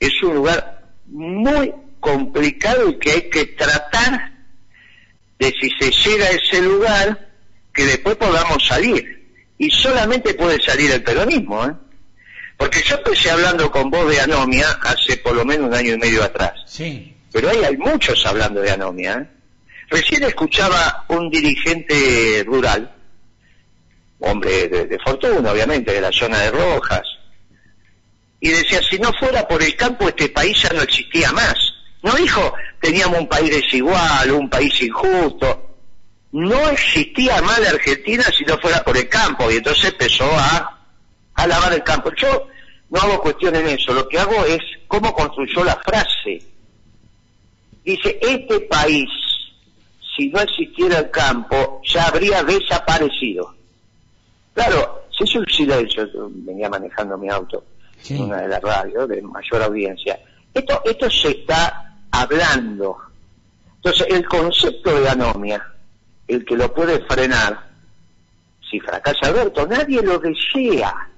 es 0.00 0.22
un 0.24 0.34
lugar 0.34 0.82
muy 1.06 1.72
complicado 2.00 2.88
y 2.88 2.98
que 2.98 3.12
hay 3.12 3.30
que 3.30 3.44
tratar 3.46 4.32
de 5.38 5.54
si 5.60 5.70
se 5.78 5.92
llega 5.92 6.26
a 6.26 6.30
ese 6.30 6.60
lugar 6.60 7.28
que 7.72 7.84
después 7.84 8.16
podamos 8.16 8.66
salir 8.66 9.21
y 9.58 9.70
solamente 9.70 10.34
puede 10.34 10.60
salir 10.62 10.90
el 10.90 11.02
peronismo 11.02 11.64
¿eh? 11.64 11.72
porque 12.56 12.82
yo 12.82 12.96
empecé 12.96 13.30
hablando 13.30 13.70
con 13.70 13.90
vos 13.90 14.08
de 14.10 14.20
anomia 14.20 14.66
hace 14.82 15.16
por 15.18 15.34
lo 15.34 15.44
menos 15.44 15.68
un 15.68 15.74
año 15.74 15.94
y 15.94 15.98
medio 15.98 16.22
atrás 16.22 16.52
sí. 16.66 17.14
pero 17.32 17.50
ahí 17.50 17.64
hay 17.64 17.76
muchos 17.76 18.24
hablando 18.26 18.60
de 18.60 18.70
anomia 18.70 19.14
¿eh? 19.14 19.42
Recién 19.92 20.22
escuchaba 20.24 21.04
un 21.08 21.28
dirigente 21.28 22.42
rural, 22.46 22.90
hombre 24.20 24.66
de, 24.66 24.98
fortuna, 25.04 25.52
obviamente, 25.52 25.92
de 25.92 26.00
la 26.00 26.10
zona 26.10 26.38
de 26.38 26.50
Rojas, 26.50 27.02
y 28.40 28.48
decía, 28.48 28.80
si 28.88 28.98
no 28.98 29.12
fuera 29.12 29.46
por 29.46 29.62
el 29.62 29.76
campo, 29.76 30.08
este 30.08 30.30
país 30.30 30.62
ya 30.62 30.70
no 30.70 30.80
existía 30.80 31.30
más. 31.32 31.56
No 32.02 32.12
dijo, 32.12 32.54
teníamos 32.80 33.20
un 33.20 33.28
país 33.28 33.50
desigual, 33.50 34.30
un 34.30 34.48
país 34.48 34.82
injusto. 34.82 35.71
No 36.32 36.68
existía 36.70 37.40
más 37.42 37.60
la 37.60 37.70
Argentina 37.70 38.24
si 38.36 38.44
no 38.44 38.58
fuera 38.58 38.82
por 38.82 38.96
el 38.96 39.08
campo, 39.08 39.50
y 39.50 39.56
entonces 39.56 39.92
empezó 39.92 40.24
a, 40.24 40.78
a 41.34 41.46
lavar 41.46 41.72
el 41.74 41.82
campo. 41.82 42.10
Yo 42.16 42.48
no 42.90 43.00
hago 43.00 43.20
cuestión 43.20 43.54
en 43.56 43.68
eso, 43.68 43.92
lo 43.92 44.08
que 44.08 44.18
hago 44.18 44.44
es 44.46 44.60
cómo 44.86 45.12
construyó 45.14 45.64
la 45.64 45.76
frase. 45.76 46.42
Dice, 47.84 48.18
este 48.22 48.60
país 48.60 49.08
si 50.16 50.28
no 50.28 50.40
existiera 50.40 50.98
el 50.98 51.10
campo, 51.10 51.80
ya 51.84 52.06
habría 52.06 52.42
desaparecido. 52.42 53.54
Claro, 54.54 55.04
se 55.16 55.24
hizo 55.24 55.38
un 55.38 55.46
silencio, 55.46 56.06
venía 56.30 56.68
manejando 56.68 57.16
mi 57.16 57.28
auto, 57.28 57.64
una 58.10 58.42
de 58.42 58.48
las 58.48 58.60
radios 58.60 59.08
de 59.08 59.22
mayor 59.22 59.62
audiencia. 59.62 60.20
Esto, 60.52 60.82
esto 60.84 61.10
se 61.10 61.30
está 61.30 61.96
hablando. 62.10 62.98
Entonces, 63.76 64.06
el 64.10 64.26
concepto 64.26 65.00
de 65.00 65.08
anomia, 65.08 65.71
el 66.34 66.44
que 66.44 66.56
lo 66.56 66.72
puede 66.72 67.00
frenar, 67.06 67.70
si 68.70 68.80
fracasa 68.80 69.26
Alberto, 69.26 69.66
nadie 69.66 70.02
lo 70.02 70.18
desea. 70.18 71.08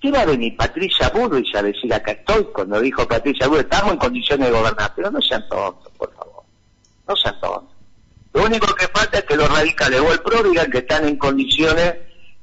¿Qué 0.00 0.10
va 0.10 0.20
a 0.20 0.26
venir 0.26 0.56
Patricia 0.56 1.10
Burris 1.10 1.54
a 1.54 1.62
decir 1.62 1.92
acá 1.92 2.12
estoy? 2.12 2.44
Cuando 2.52 2.80
dijo 2.80 3.06
Patricia 3.06 3.48
Burris, 3.48 3.64
estamos 3.64 3.92
en 3.92 3.98
condiciones 3.98 4.46
de 4.46 4.58
gobernar, 4.58 4.92
pero 4.94 5.10
no 5.10 5.20
sean 5.20 5.46
tontos, 5.48 5.92
por 5.98 6.12
favor. 6.14 6.44
No 7.06 7.16
sean 7.16 7.38
tontos. 7.40 7.74
Lo 8.32 8.44
único 8.44 8.74
que 8.74 8.86
falta 8.88 9.18
es 9.18 9.24
que 9.24 9.36
los 9.36 9.50
radicales 9.50 10.00
o 10.00 10.12
el 10.12 10.20
PRO 10.20 10.42
digan 10.44 10.70
que 10.70 10.78
están 10.78 11.08
en 11.08 11.16
condiciones 11.16 11.94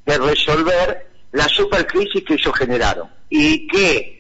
de 0.05 0.17
resolver 0.17 1.07
la 1.31 1.47
supercrisis 1.47 2.24
que 2.24 2.33
ellos 2.33 2.53
generaron 2.57 3.09
y 3.29 3.67
que 3.67 4.15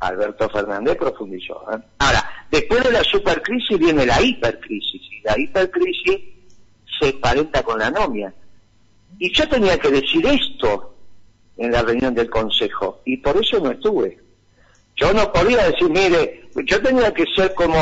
Alberto 0.00 0.48
Fernández 0.50 0.96
profundizó. 0.96 1.64
¿eh? 1.72 1.78
Ahora, 1.98 2.46
después 2.50 2.84
de 2.84 2.92
la 2.92 3.02
supercrisis 3.04 3.78
viene 3.78 4.06
la 4.06 4.20
hipercrisis 4.20 5.02
y 5.10 5.20
la 5.22 5.38
hipercrisis 5.38 6.35
se 6.98 7.10
emparenta 7.10 7.62
con 7.62 7.78
la 7.78 7.88
anomia. 7.88 8.32
Y 9.18 9.32
yo 9.32 9.48
tenía 9.48 9.78
que 9.78 9.90
decir 9.90 10.26
esto 10.26 10.94
en 11.56 11.72
la 11.72 11.82
reunión 11.82 12.14
del 12.14 12.28
Consejo 12.28 13.00
y 13.04 13.16
por 13.18 13.36
eso 13.36 13.58
no 13.60 13.70
estuve. 13.70 14.18
Yo 14.96 15.12
no 15.12 15.32
podía 15.32 15.68
decir, 15.68 15.88
mire, 15.90 16.48
yo 16.64 16.80
tenía 16.80 17.12
que 17.12 17.24
ser 17.34 17.54
como 17.54 17.76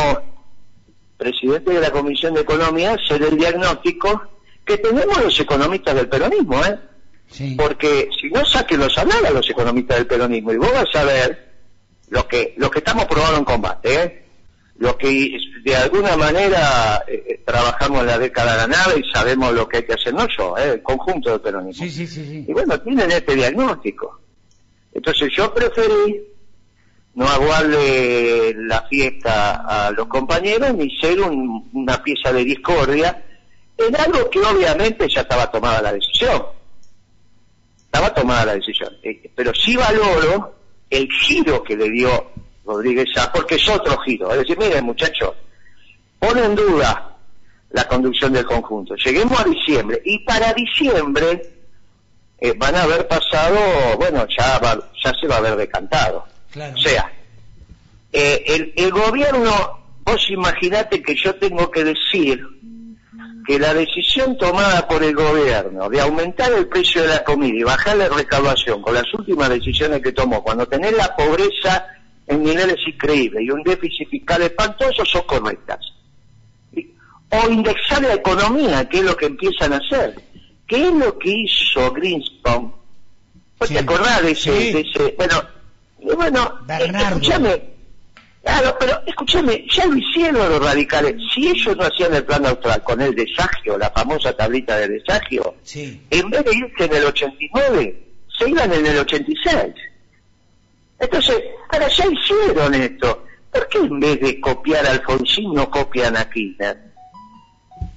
presidente 1.16 1.72
de 1.72 1.80
la 1.80 1.90
Comisión 1.90 2.34
de 2.34 2.40
Economía, 2.40 2.96
ser 3.06 3.22
el 3.22 3.36
diagnóstico 3.36 4.22
que 4.64 4.78
tenemos 4.78 5.22
los 5.22 5.38
economistas 5.38 5.94
del 5.94 6.08
peronismo, 6.08 6.64
¿eh? 6.64 6.78
Porque 7.56 8.08
si 8.20 8.28
no, 8.30 8.44
saquen 8.44 8.80
los 8.80 8.96
a 8.96 9.04
los 9.30 9.48
economistas 9.48 9.98
del 9.98 10.06
peronismo 10.06 10.52
y 10.52 10.56
vos 10.56 10.72
vas 10.72 10.94
a 10.94 11.04
ver 11.04 11.52
lo 12.08 12.26
que, 12.28 12.54
lo 12.56 12.70
que 12.70 12.78
estamos 12.78 13.06
probando 13.06 13.38
en 13.38 13.44
combate, 13.44 14.02
¿eh? 14.02 14.23
Lo 14.76 14.96
que 14.98 15.38
de 15.62 15.76
alguna 15.76 16.16
manera 16.16 17.04
eh, 17.06 17.24
eh, 17.26 17.42
trabajamos 17.44 18.04
la 18.04 18.18
década 18.18 18.56
ganada 18.56 18.94
y 18.96 19.02
sabemos 19.12 19.54
lo 19.54 19.68
que 19.68 19.78
hay 19.78 19.82
que 19.84 19.94
hacer, 19.94 20.12
no 20.12 20.26
yo, 20.36 20.58
¿eh? 20.58 20.72
el 20.74 20.82
conjunto 20.82 21.30
del 21.30 21.40
peronismo. 21.40 21.86
y 21.86 22.52
bueno, 22.52 22.80
tienen 22.80 23.10
este 23.10 23.34
diagnóstico. 23.36 24.20
Entonces 24.92 25.30
yo 25.36 25.52
preferí 25.54 26.22
no 27.14 27.28
aguarde 27.28 28.54
la 28.56 28.82
fiesta 28.82 29.86
a 29.86 29.90
los 29.92 30.08
compañeros 30.08 30.74
ni 30.74 30.90
ser 30.98 31.20
una 31.20 32.02
pieza 32.02 32.32
de 32.32 32.44
discordia 32.44 33.24
en 33.78 33.96
algo 33.96 34.28
que 34.30 34.40
obviamente 34.40 35.08
ya 35.08 35.20
estaba 35.20 35.50
tomada 35.50 35.82
la 35.82 35.92
decisión. 35.92 36.42
Estaba 37.84 38.12
tomada 38.12 38.46
la 38.46 38.54
decisión. 38.54 38.92
Pero 39.34 39.54
sí 39.54 39.76
valoro 39.76 40.56
el 40.90 41.08
giro 41.08 41.62
que 41.62 41.76
le 41.76 41.90
dio 41.90 42.30
Rodríguez 42.64 43.08
A, 43.18 43.30
porque 43.32 43.56
es 43.56 43.68
otro 43.68 43.96
giro. 43.98 44.30
Es 44.32 44.38
decir, 44.38 44.58
miren 44.58 44.84
muchachos, 44.84 45.34
pone 46.18 46.44
en 46.44 46.54
duda 46.54 47.10
la 47.70 47.88
conducción 47.88 48.32
del 48.32 48.44
conjunto. 48.44 48.94
Lleguemos 48.96 49.38
a 49.38 49.44
diciembre 49.44 50.00
y 50.04 50.20
para 50.20 50.52
diciembre 50.52 51.42
eh, 52.38 52.54
van 52.56 52.74
a 52.76 52.82
haber 52.82 53.06
pasado, 53.08 53.58
bueno, 53.98 54.26
ya, 54.36 54.60
ya 55.02 55.12
se 55.20 55.26
va 55.26 55.36
a 55.36 55.38
haber 55.38 55.56
decantado. 55.56 56.24
O 56.56 56.78
sea, 56.78 57.12
eh, 58.12 58.72
el, 58.76 58.92
gobierno 58.92 59.50
vos 60.04 60.30
imaginate 60.30 61.02
que 61.02 61.16
yo 61.16 61.34
tengo 61.34 61.68
que 61.70 61.82
decir 61.82 62.46
que 63.44 63.58
la 63.58 63.74
decisión 63.74 64.38
tomada 64.38 64.86
por 64.86 65.02
el 65.02 65.14
gobierno 65.14 65.90
de 65.90 66.00
aumentar 66.00 66.52
el 66.52 66.68
precio 66.68 67.02
de 67.02 67.08
la 67.08 67.24
comida 67.24 67.58
y 67.58 67.62
bajar 67.64 67.96
la 67.96 68.08
recaudación 68.08 68.80
con 68.82 68.94
las 68.94 69.12
últimas 69.14 69.48
decisiones 69.48 70.00
que 70.00 70.12
tomó, 70.12 70.44
cuando 70.44 70.66
tenés 70.66 70.92
la 70.92 71.16
pobreza 71.16 71.86
en 72.26 72.42
niveles 72.42 72.76
increíbles 72.86 73.42
y 73.42 73.50
un 73.50 73.62
déficit 73.62 74.08
fiscal 74.08 74.42
espantoso, 74.42 75.04
son 75.04 75.22
correctas. 75.22 75.80
O 77.30 77.50
indexar 77.50 78.02
la 78.02 78.14
economía, 78.14 78.88
que 78.88 78.98
es 78.98 79.04
lo 79.04 79.16
que 79.16 79.26
empiezan 79.26 79.72
a 79.72 79.78
hacer. 79.78 80.14
¿Qué 80.66 80.84
es 80.86 80.92
lo 80.92 81.18
que 81.18 81.30
hizo 81.30 81.92
Greenspan? 81.92 82.72
¿Vos 83.58 83.68
te 83.68 83.78
acordás 83.78 84.22
de 84.22 84.30
ese, 84.32 85.14
bueno, 85.16 85.42
bueno, 86.16 86.58
escúchame, 86.68 87.74
Claro, 88.44 88.76
pero 88.78 89.00
escúchame, 89.06 89.64
ya 89.70 89.86
lo 89.86 89.96
hicieron 89.96 90.50
los 90.50 90.62
radicales. 90.62 91.14
Si 91.34 91.48
ellos 91.48 91.74
no 91.78 91.84
hacían 91.84 92.12
el 92.12 92.24
plan 92.24 92.44
austral 92.44 92.82
con 92.82 93.00
el 93.00 93.14
desagio, 93.14 93.78
la 93.78 93.88
famosa 93.90 94.34
tablita 94.34 94.76
de 94.76 94.88
desagio, 94.88 95.54
en 96.10 96.30
vez 96.30 96.44
de 96.44 96.54
irse 96.54 96.84
en 96.84 96.94
el 96.94 97.04
89, 97.06 98.04
se 98.38 98.50
iban 98.50 98.70
en 98.70 98.84
el 98.84 98.98
86. 98.98 99.74
Entonces, 100.98 101.42
ahora 101.70 101.88
ya 101.88 102.06
hicieron 102.06 102.74
esto. 102.74 103.24
¿Por 103.50 103.68
qué 103.68 103.78
en 103.78 104.00
vez 104.00 104.20
de 104.20 104.40
copiar 104.40 104.86
a 104.86 104.92
Alfonsín 104.92 105.54
no 105.54 105.70
copian 105.70 106.16
a 106.16 106.28
Kirchner? 106.28 106.92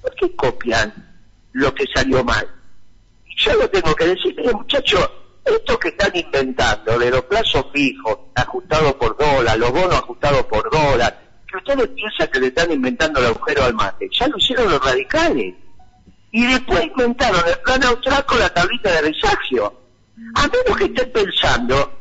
¿Por 0.02 0.14
qué 0.16 0.36
copian 0.36 0.94
lo 1.54 1.74
que 1.74 1.86
salió 1.94 2.24
mal? 2.24 2.48
Yo 3.38 3.54
lo 3.56 3.70
tengo 3.70 3.96
que 3.96 4.06
decir, 4.06 4.36
muchachos, 4.54 5.10
esto 5.46 5.80
que 5.80 5.90
están 5.90 6.12
inventando 6.16 6.98
de 7.00 7.10
los 7.12 7.22
plazos 7.24 7.68
fijos, 7.74 8.18
ajustados 8.36 8.94
por 8.96 9.18
dólar, 9.18 9.58
los 9.58 9.72
bonos 9.72 9.96
ajustados 9.96 10.44
por 10.46 10.70
dólar, 10.70 11.20
que 11.50 11.58
ustedes 11.58 11.88
piensan 11.90 12.28
que 12.28 12.40
le 12.40 12.48
están 12.48 12.72
inventando 12.72 13.20
el 13.20 13.28
agujero 13.28 13.64
al 13.64 13.74
mate, 13.74 14.10
ya 14.12 14.28
lo 14.28 14.38
hicieron 14.38 14.70
los 14.70 14.84
radicales. 14.84 15.56
Y 16.32 16.46
después 16.46 16.84
inventaron 16.86 17.42
el 17.48 17.58
plan 17.60 17.84
austral 17.84 18.26
con 18.26 18.40
la 18.40 18.54
tablita 18.54 18.92
de 18.92 19.02
resagio. 19.02 19.82
A 20.36 20.42
menos 20.48 20.78
que 20.78 20.86
estén 20.86 21.12
pensando 21.12 21.92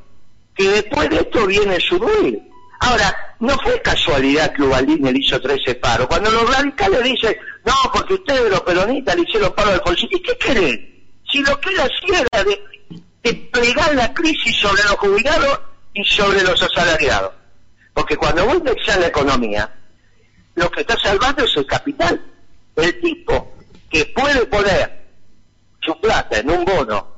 que 0.56 0.68
después 0.68 1.10
de 1.10 1.16
esto 1.16 1.46
viene 1.46 1.78
su 1.80 1.98
ruido. 1.98 2.40
Ahora, 2.80 3.36
no 3.40 3.56
fue 3.58 3.80
casualidad 3.82 4.52
que 4.52 4.62
Ubaldini 4.62 5.12
le 5.12 5.18
hizo 5.18 5.40
13 5.40 5.74
paros. 5.76 6.06
Cuando 6.06 6.30
los 6.30 6.56
radicales 6.56 7.02
dicen, 7.02 7.36
no, 7.64 7.74
porque 7.92 8.14
ustedes 8.14 8.50
los 8.50 8.60
peronistas 8.62 9.16
le 9.16 9.22
hicieron 9.22 9.52
paro 9.52 9.72
al 9.72 9.82
bolsillo, 9.84 10.16
¿y 10.16 10.22
qué 10.22 10.38
creen? 10.38 11.08
Si 11.30 11.42
lo 11.42 11.58
que 11.60 11.70
él 11.70 11.80
hacía 11.80 12.24
era 12.32 12.44
de 12.44 12.60
desplegar 13.22 13.94
la 13.94 14.12
crisis 14.14 14.56
sobre 14.56 14.82
los 14.84 14.92
jubilados 14.92 15.60
y 15.92 16.04
sobre 16.04 16.42
los 16.42 16.62
asalariados. 16.62 17.32
Porque 17.92 18.16
cuando 18.16 18.44
vos 18.46 18.56
indexás 18.56 18.98
la 18.98 19.08
economía, 19.08 19.74
lo 20.54 20.70
que 20.70 20.82
está 20.82 20.98
salvando 20.98 21.44
es 21.44 21.56
el 21.56 21.66
capital. 21.66 22.24
El 22.76 23.00
tipo 23.00 23.54
que 23.90 24.04
puede 24.06 24.46
poner 24.46 25.06
su 25.80 25.98
plata 26.00 26.38
en 26.38 26.50
un 26.50 26.64
bono 26.64 27.15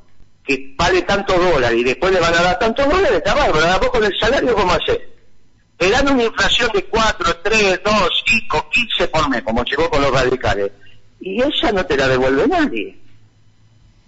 que 0.48 0.74
vale 0.78 1.02
tanto 1.02 1.34
dólar 1.38 1.74
y 1.74 1.84
después 1.84 2.10
le 2.10 2.20
van 2.20 2.34
a 2.34 2.42
dar 2.42 2.58
tantos 2.58 2.88
dólares, 2.88 3.18
está 3.18 3.34
bárbaro. 3.34 3.66
Ahora 3.66 3.78
vos 3.78 3.90
con 3.90 4.02
el 4.02 4.18
salario, 4.18 4.54
¿cómo 4.54 4.72
haces? 4.72 4.98
Te 5.76 5.90
dan 5.90 6.08
una 6.08 6.24
inflación 6.24 6.70
de 6.72 6.84
4, 6.84 7.36
3, 7.44 7.80
2, 7.84 8.24
5, 8.26 8.70
15 8.70 9.08
por 9.08 9.28
mes, 9.28 9.42
como 9.42 9.62
llegó 9.62 9.90
con 9.90 10.00
los 10.00 10.10
radicales. 10.10 10.72
Y 11.20 11.42
esa 11.42 11.70
no 11.70 11.84
te 11.84 11.98
la 11.98 12.08
devuelve 12.08 12.48
nadie. 12.48 12.98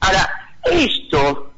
Ahora, 0.00 0.56
esto 0.64 1.52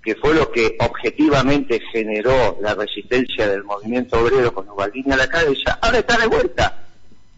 que 0.00 0.14
fue 0.14 0.32
lo 0.32 0.50
que 0.52 0.76
objetivamente 0.78 1.80
generó 1.92 2.56
la 2.62 2.74
resistencia 2.74 3.48
del 3.48 3.64
movimiento 3.64 4.18
obrero 4.20 4.54
con 4.54 4.68
Ubaldini 4.70 5.12
a 5.12 5.16
la 5.16 5.28
cabeza, 5.28 5.76
ahora 5.82 5.98
está 5.98 6.16
de 6.18 6.28
vuelta. 6.28 6.84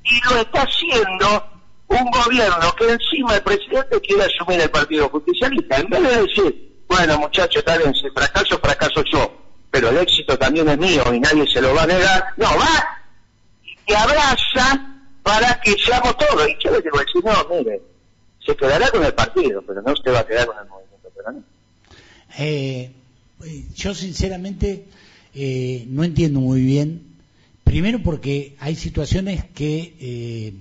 Y 0.04 0.28
lo 0.28 0.40
está 0.40 0.62
haciendo 0.62 1.46
un 1.88 2.10
gobierno 2.10 2.74
que 2.76 2.92
encima 2.92 3.34
el 3.36 3.42
presidente 3.42 3.98
quiere 4.02 4.24
asumir 4.24 4.60
el 4.60 4.70
Partido 4.70 5.08
Justicialista. 5.08 5.78
En 5.78 5.88
vez 5.88 6.02
de 6.02 6.22
decir, 6.22 6.71
bueno 6.96 7.18
muchachos, 7.18 7.64
tal 7.64 7.78
vez 7.80 7.98
si 7.98 8.10
fracaso, 8.10 8.58
fracaso 8.58 9.02
yo, 9.10 9.32
pero 9.70 9.88
el 9.88 9.98
éxito 9.98 10.38
también 10.38 10.68
es 10.68 10.78
mío 10.78 11.02
y 11.12 11.20
nadie 11.20 11.46
se 11.46 11.60
lo 11.60 11.74
va 11.74 11.84
a 11.84 11.86
negar, 11.86 12.26
no, 12.36 12.46
va 12.46 13.02
y 13.86 13.92
abraza 13.92 15.02
para 15.22 15.60
que 15.60 15.72
seamos 15.72 16.16
todos. 16.16 16.48
Y 16.48 16.56
yo 16.62 16.70
le 16.70 16.82
digo, 16.82 16.98
no, 17.24 17.56
mire, 17.56 17.82
se 18.44 18.56
quedará 18.56 18.90
con 18.90 19.04
el 19.04 19.14
partido, 19.14 19.62
pero 19.66 19.82
no 19.82 19.92
usted 19.92 20.12
va 20.12 20.20
a 20.20 20.26
quedar 20.26 20.46
con 20.46 20.56
el 20.58 20.68
movimiento 20.68 21.08
peronista. 21.10 21.50
Eh, 22.38 22.90
yo 23.74 23.94
sinceramente 23.94 24.86
eh, 25.34 25.84
no 25.88 26.04
entiendo 26.04 26.40
muy 26.40 26.62
bien, 26.62 27.16
primero 27.64 28.00
porque 28.02 28.56
hay 28.60 28.76
situaciones 28.76 29.44
que 29.54 29.94
eh, 30.00 30.54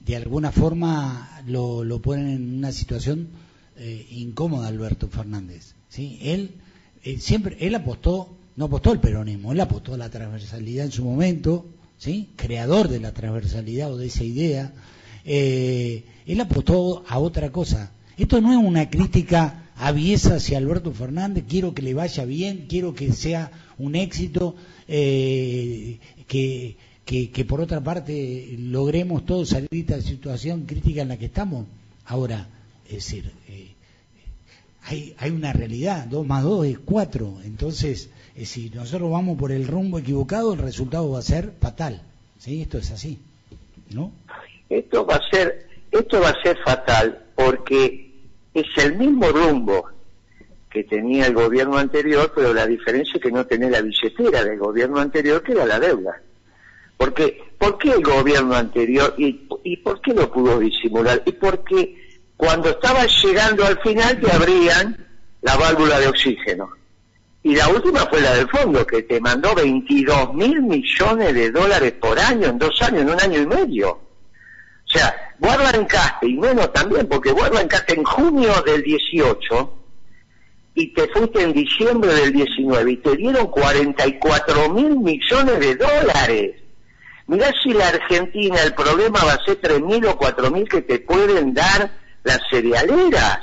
de 0.00 0.16
alguna 0.16 0.52
forma 0.52 1.42
lo, 1.46 1.84
lo, 1.84 2.00
ponen 2.00 2.28
en 2.30 2.58
una 2.58 2.72
situación 2.72 3.28
eh, 3.80 4.06
incómoda 4.10 4.68
Alberto 4.68 5.08
Fernández. 5.08 5.74
¿sí? 5.88 6.18
Él 6.22 6.52
siempre, 7.18 7.56
él 7.60 7.74
apostó, 7.74 8.28
no 8.56 8.66
apostó 8.66 8.92
al 8.92 9.00
peronismo, 9.00 9.52
él 9.52 9.60
apostó 9.60 9.94
a 9.94 9.98
la 9.98 10.10
transversalidad 10.10 10.86
en 10.86 10.92
su 10.92 11.04
momento, 11.04 11.66
¿sí? 11.98 12.28
creador 12.36 12.88
de 12.88 13.00
la 13.00 13.12
transversalidad 13.12 13.92
o 13.92 13.96
de 13.96 14.06
esa 14.06 14.22
idea, 14.22 14.72
él 15.24 16.40
apostó 16.40 17.04
a 17.08 17.18
otra 17.18 17.50
cosa. 17.50 17.90
Esto 18.16 18.40
no 18.40 18.52
es 18.52 18.58
una 18.58 18.90
crítica 18.90 19.70
aviesa 19.80 20.36
hacia 20.36 20.58
Alberto 20.58 20.92
Fernández, 20.92 21.44
quiero 21.48 21.74
que 21.74 21.82
le 21.82 21.94
vaya 21.94 22.24
bien, 22.24 22.66
quiero 22.68 22.94
que 22.94 23.12
sea 23.12 23.50
un 23.78 23.96
éxito, 23.96 24.54
eh, 24.86 25.98
que, 26.26 26.76
que, 27.04 27.44
por 27.44 27.60
otra 27.60 27.82
parte 27.82 28.56
logremos 28.58 29.24
todos 29.24 29.48
salir 29.48 29.68
de 29.70 29.80
esta 29.80 30.00
situación 30.02 30.66
crítica 30.66 31.02
en 31.02 31.08
la 31.08 31.16
que 31.16 31.26
estamos. 31.26 31.66
Ahora, 32.04 32.46
es 32.90 33.04
decir, 33.04 33.32
eh, 33.48 33.74
hay, 34.82 35.14
hay 35.18 35.30
una 35.30 35.52
realidad, 35.52 36.06
dos 36.06 36.26
más 36.26 36.42
dos 36.42 36.66
es 36.66 36.78
cuatro, 36.78 37.38
entonces 37.44 38.10
eh, 38.34 38.44
si 38.44 38.70
nosotros 38.70 39.10
vamos 39.10 39.38
por 39.38 39.52
el 39.52 39.68
rumbo 39.68 39.98
equivocado, 39.98 40.54
el 40.54 40.58
resultado 40.58 41.10
va 41.10 41.20
a 41.20 41.22
ser 41.22 41.52
fatal. 41.60 42.02
¿sí? 42.38 42.62
Esto 42.62 42.78
es 42.78 42.90
así, 42.90 43.18
¿no? 43.94 44.12
Esto 44.68 45.06
va 45.06 45.16
a 45.16 45.30
ser, 45.30 45.68
esto 45.90 46.20
va 46.20 46.30
a 46.30 46.42
ser 46.42 46.58
fatal 46.64 47.26
porque 47.34 48.12
es 48.54 48.66
el 48.84 48.96
mismo 48.96 49.28
rumbo 49.28 49.86
que 50.70 50.84
tenía 50.84 51.26
el 51.26 51.34
gobierno 51.34 51.78
anterior, 51.78 52.32
pero 52.34 52.54
la 52.54 52.66
diferencia 52.66 53.14
es 53.16 53.22
que 53.22 53.32
no 53.32 53.46
tenía 53.46 53.70
la 53.70 53.82
billetera 53.82 54.44
del 54.44 54.58
gobierno 54.58 55.00
anterior, 55.00 55.42
que 55.42 55.52
era 55.52 55.66
la 55.66 55.80
deuda. 55.80 56.20
Porque, 56.96 57.42
¿Por 57.58 57.78
qué 57.78 57.90
el 57.92 58.02
gobierno 58.02 58.54
anterior 58.54 59.14
y, 59.18 59.48
y 59.64 59.76
por 59.78 60.00
qué 60.00 60.14
lo 60.14 60.30
pudo 60.30 60.58
disimular? 60.58 61.22
Y 61.26 61.32
porque 61.32 61.99
cuando 62.40 62.70
estaba 62.70 63.04
llegando 63.04 63.66
al 63.66 63.78
final 63.82 64.18
te 64.18 64.32
abrían 64.32 64.96
la 65.42 65.56
válvula 65.58 66.00
de 66.00 66.08
oxígeno. 66.08 66.70
Y 67.42 67.54
la 67.54 67.68
última 67.68 68.06
fue 68.06 68.22
la 68.22 68.32
del 68.32 68.48
fondo, 68.48 68.86
que 68.86 69.02
te 69.02 69.20
mandó 69.20 69.54
22 69.54 70.32
mil 70.32 70.62
millones 70.62 71.34
de 71.34 71.50
dólares 71.50 71.92
por 72.00 72.18
año, 72.18 72.46
en 72.46 72.58
dos 72.58 72.80
años, 72.80 73.02
en 73.02 73.10
un 73.10 73.20
año 73.20 73.42
y 73.42 73.46
medio. 73.46 73.90
O 73.90 74.00
sea, 74.86 75.34
guarda 75.38 75.70
encaste, 75.72 76.28
y 76.28 76.38
menos 76.38 76.72
también, 76.72 77.06
porque 77.08 77.30
guarda 77.30 77.60
encaste 77.60 77.92
en 77.92 78.04
junio 78.04 78.54
del 78.64 78.82
18 78.84 79.74
y 80.76 80.94
te 80.94 81.08
fuiste 81.08 81.42
en 81.42 81.52
diciembre 81.52 82.14
del 82.14 82.32
19 82.32 82.90
y 82.90 82.96
te 82.96 83.16
dieron 83.16 83.48
44 83.48 84.70
mil 84.70 84.98
millones 84.98 85.60
de 85.60 85.76
dólares. 85.76 86.54
Mirá 87.26 87.52
si 87.62 87.74
la 87.74 87.88
Argentina 87.88 88.62
el 88.62 88.72
problema 88.72 89.22
va 89.26 89.34
a 89.34 89.44
ser 89.44 89.56
3 89.56 89.82
mil 89.82 90.06
o 90.06 90.16
4 90.16 90.50
mil 90.50 90.66
que 90.66 90.80
te 90.80 91.00
pueden 91.00 91.52
dar 91.52 91.99
las 92.24 92.40
cerealeras. 92.50 93.40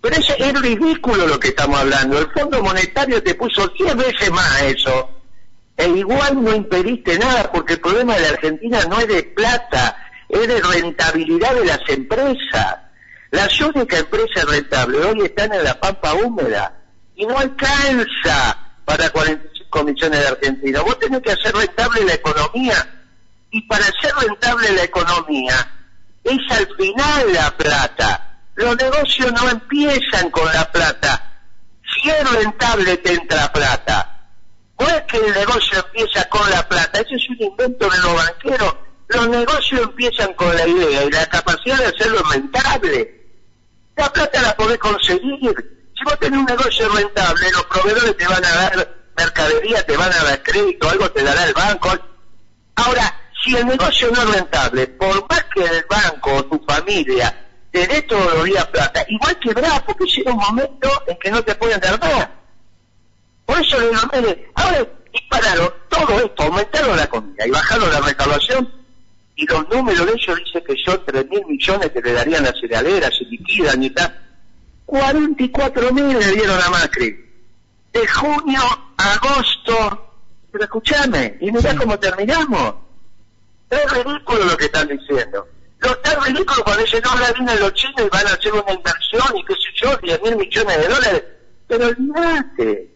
Pero 0.00 0.16
es, 0.16 0.28
es 0.38 0.60
ridículo 0.60 1.26
lo 1.26 1.40
que 1.40 1.48
estamos 1.48 1.80
hablando. 1.80 2.18
El 2.18 2.30
Fondo 2.30 2.62
Monetario 2.62 3.22
te 3.22 3.34
puso 3.34 3.68
10 3.68 3.96
veces 3.96 4.30
más 4.30 4.62
eso. 4.62 5.10
E 5.76 5.88
igual 5.88 6.42
no 6.42 6.54
impediste 6.54 7.18
nada 7.18 7.50
porque 7.50 7.74
el 7.74 7.80
problema 7.80 8.14
de 8.14 8.20
la 8.20 8.28
Argentina 8.28 8.84
no 8.88 9.00
es 9.00 9.08
de 9.08 9.22
plata, 9.24 9.96
es 10.28 10.46
de 10.46 10.60
rentabilidad 10.60 11.54
de 11.54 11.64
las 11.64 11.80
empresas. 11.88 12.76
Las 13.30 13.60
únicas 13.60 14.00
empresas 14.00 14.44
rentables 14.44 15.04
hoy 15.04 15.22
están 15.22 15.52
en 15.52 15.64
la 15.64 15.80
pampa 15.80 16.14
húmeda 16.14 16.80
y 17.16 17.26
no 17.26 17.36
alcanza 17.36 18.58
para 18.84 19.10
45 19.10 19.84
millones 19.84 20.20
de 20.20 20.28
argentinos. 20.28 20.84
Vos 20.84 20.98
tenés 21.00 21.20
que 21.20 21.32
hacer 21.32 21.54
rentable 21.54 22.04
la 22.04 22.14
economía 22.14 23.04
y 23.50 23.62
para 23.62 23.84
hacer 23.84 24.12
rentable 24.20 24.72
la 24.72 24.84
economía 24.84 25.73
es 26.24 26.38
al 26.50 26.68
final 26.76 27.32
la 27.32 27.56
plata. 27.56 28.40
Los 28.54 28.76
negocios 28.76 29.32
no 29.32 29.48
empiezan 29.50 30.30
con 30.30 30.46
la 30.52 30.70
plata. 30.70 31.32
Si 31.82 32.10
es 32.10 32.30
rentable 32.30 32.96
te 32.98 33.12
entra 33.14 33.52
plata. 33.52 34.10
No 34.78 34.88
es 34.88 35.02
que 35.02 35.18
el 35.18 35.32
negocio 35.32 35.78
empieza 35.78 36.28
con 36.28 36.50
la 36.50 36.66
plata, 36.68 37.00
ese 37.00 37.14
es 37.14 37.30
un 37.30 37.36
invento 37.40 37.88
de 37.88 37.98
los 37.98 38.14
banqueros 38.14 38.74
los 39.08 39.28
negocios 39.28 39.82
empiezan 39.82 40.32
con 40.34 40.54
la 40.54 40.66
idea 40.66 41.04
y 41.04 41.10
la 41.10 41.26
capacidad 41.26 41.78
de 41.78 41.86
hacerlo 41.86 42.22
rentable. 42.30 43.20
La 43.96 44.12
plata 44.12 44.42
la 44.42 44.56
podés 44.56 44.78
conseguir. 44.78 45.90
Si 45.96 46.04
vos 46.04 46.18
tenés 46.18 46.38
un 46.38 46.46
negocio 46.46 46.88
rentable, 46.88 47.50
los 47.52 47.64
proveedores 47.66 48.16
te 48.16 48.26
van 48.26 48.44
a 48.44 48.54
dar 48.54 48.96
mercadería, 49.16 49.86
te 49.86 49.96
van 49.96 50.12
a 50.12 50.24
dar 50.24 50.42
crédito, 50.42 50.88
algo 50.88 51.10
te 51.10 51.22
dará 51.22 51.44
el 51.44 51.54
banco. 51.54 51.92
Ahora, 52.74 53.20
Si 53.44 53.54
el 53.54 53.66
negocio 53.66 54.10
no 54.10 54.22
es 54.22 54.34
rentable, 54.36 54.86
por 54.86 55.28
más 55.28 55.44
que 55.54 55.64
el 55.64 55.84
banco 55.88 56.34
o 56.34 56.44
tu 56.46 56.64
familia 56.66 57.46
te 57.70 57.86
dé 57.86 58.02
todos 58.02 58.34
los 58.34 58.44
días 58.44 58.64
plata, 58.68 59.04
igual 59.08 59.38
quebrás 59.38 59.82
porque 59.82 60.04
llega 60.06 60.32
un 60.32 60.38
momento 60.38 60.88
en 61.06 61.18
que 61.18 61.30
no 61.30 61.42
te 61.42 61.54
pueden 61.56 61.78
dar 61.80 62.00
nada. 62.00 62.32
Por 63.44 63.60
eso 63.60 63.78
le 63.78 63.88
digo, 63.88 64.00
ahora 64.54 64.86
dispararon 65.12 65.74
todo 65.90 66.20
esto, 66.20 66.42
aumentaron 66.42 66.96
la 66.96 67.06
comida 67.06 67.46
y 67.46 67.50
bajaron 67.50 67.92
la 67.92 68.00
recaudación 68.00 68.84
y 69.36 69.46
los 69.46 69.68
números 69.68 70.06
de 70.06 70.12
ellos 70.12 70.38
dicen 70.44 70.64
que 70.64 70.74
son 70.84 71.04
3 71.04 71.28
mil 71.28 71.44
millones 71.46 71.90
que 71.90 72.00
le 72.00 72.12
darían 72.12 72.44
las 72.44 72.58
cerealeras, 72.58 73.16
se 73.16 73.24
liquidan 73.24 73.82
y 73.82 73.90
tal. 73.90 74.20
44 74.86 75.92
mil 75.92 76.18
le 76.18 76.32
dieron 76.32 76.60
a 76.62 76.70
Macri. 76.70 77.16
De 77.92 78.06
junio 78.06 78.60
a 78.96 79.12
agosto. 79.12 80.12
Pero 80.52 80.64
escúchame, 80.64 81.36
y 81.40 81.50
mira 81.50 81.74
cómo 81.74 81.98
terminamos. 81.98 82.83
Es 83.74 83.92
ridículo 83.92 84.44
lo 84.44 84.56
que 84.56 84.66
están 84.66 84.88
diciendo. 84.88 85.48
Lo 85.80 85.90
está 85.90 86.24
ridículo 86.24 86.64
cuando 86.64 86.82
dicen, 86.82 87.02
no, 87.04 87.10
ahora 87.10 87.32
vienen 87.32 87.60
los 87.60 87.74
chinos 87.74 88.00
y 88.06 88.08
van 88.08 88.26
a 88.26 88.30
hacer 88.30 88.52
una 88.52 88.72
inversión 88.72 89.36
y 89.36 89.44
qué 89.44 89.54
sé 89.54 89.68
yo, 89.82 89.96
10 89.96 90.22
mil 90.22 90.36
millones 90.36 90.76
de 90.78 90.88
dólares. 90.88 91.24
Pero 91.66 91.86
olvídate. 91.86 92.90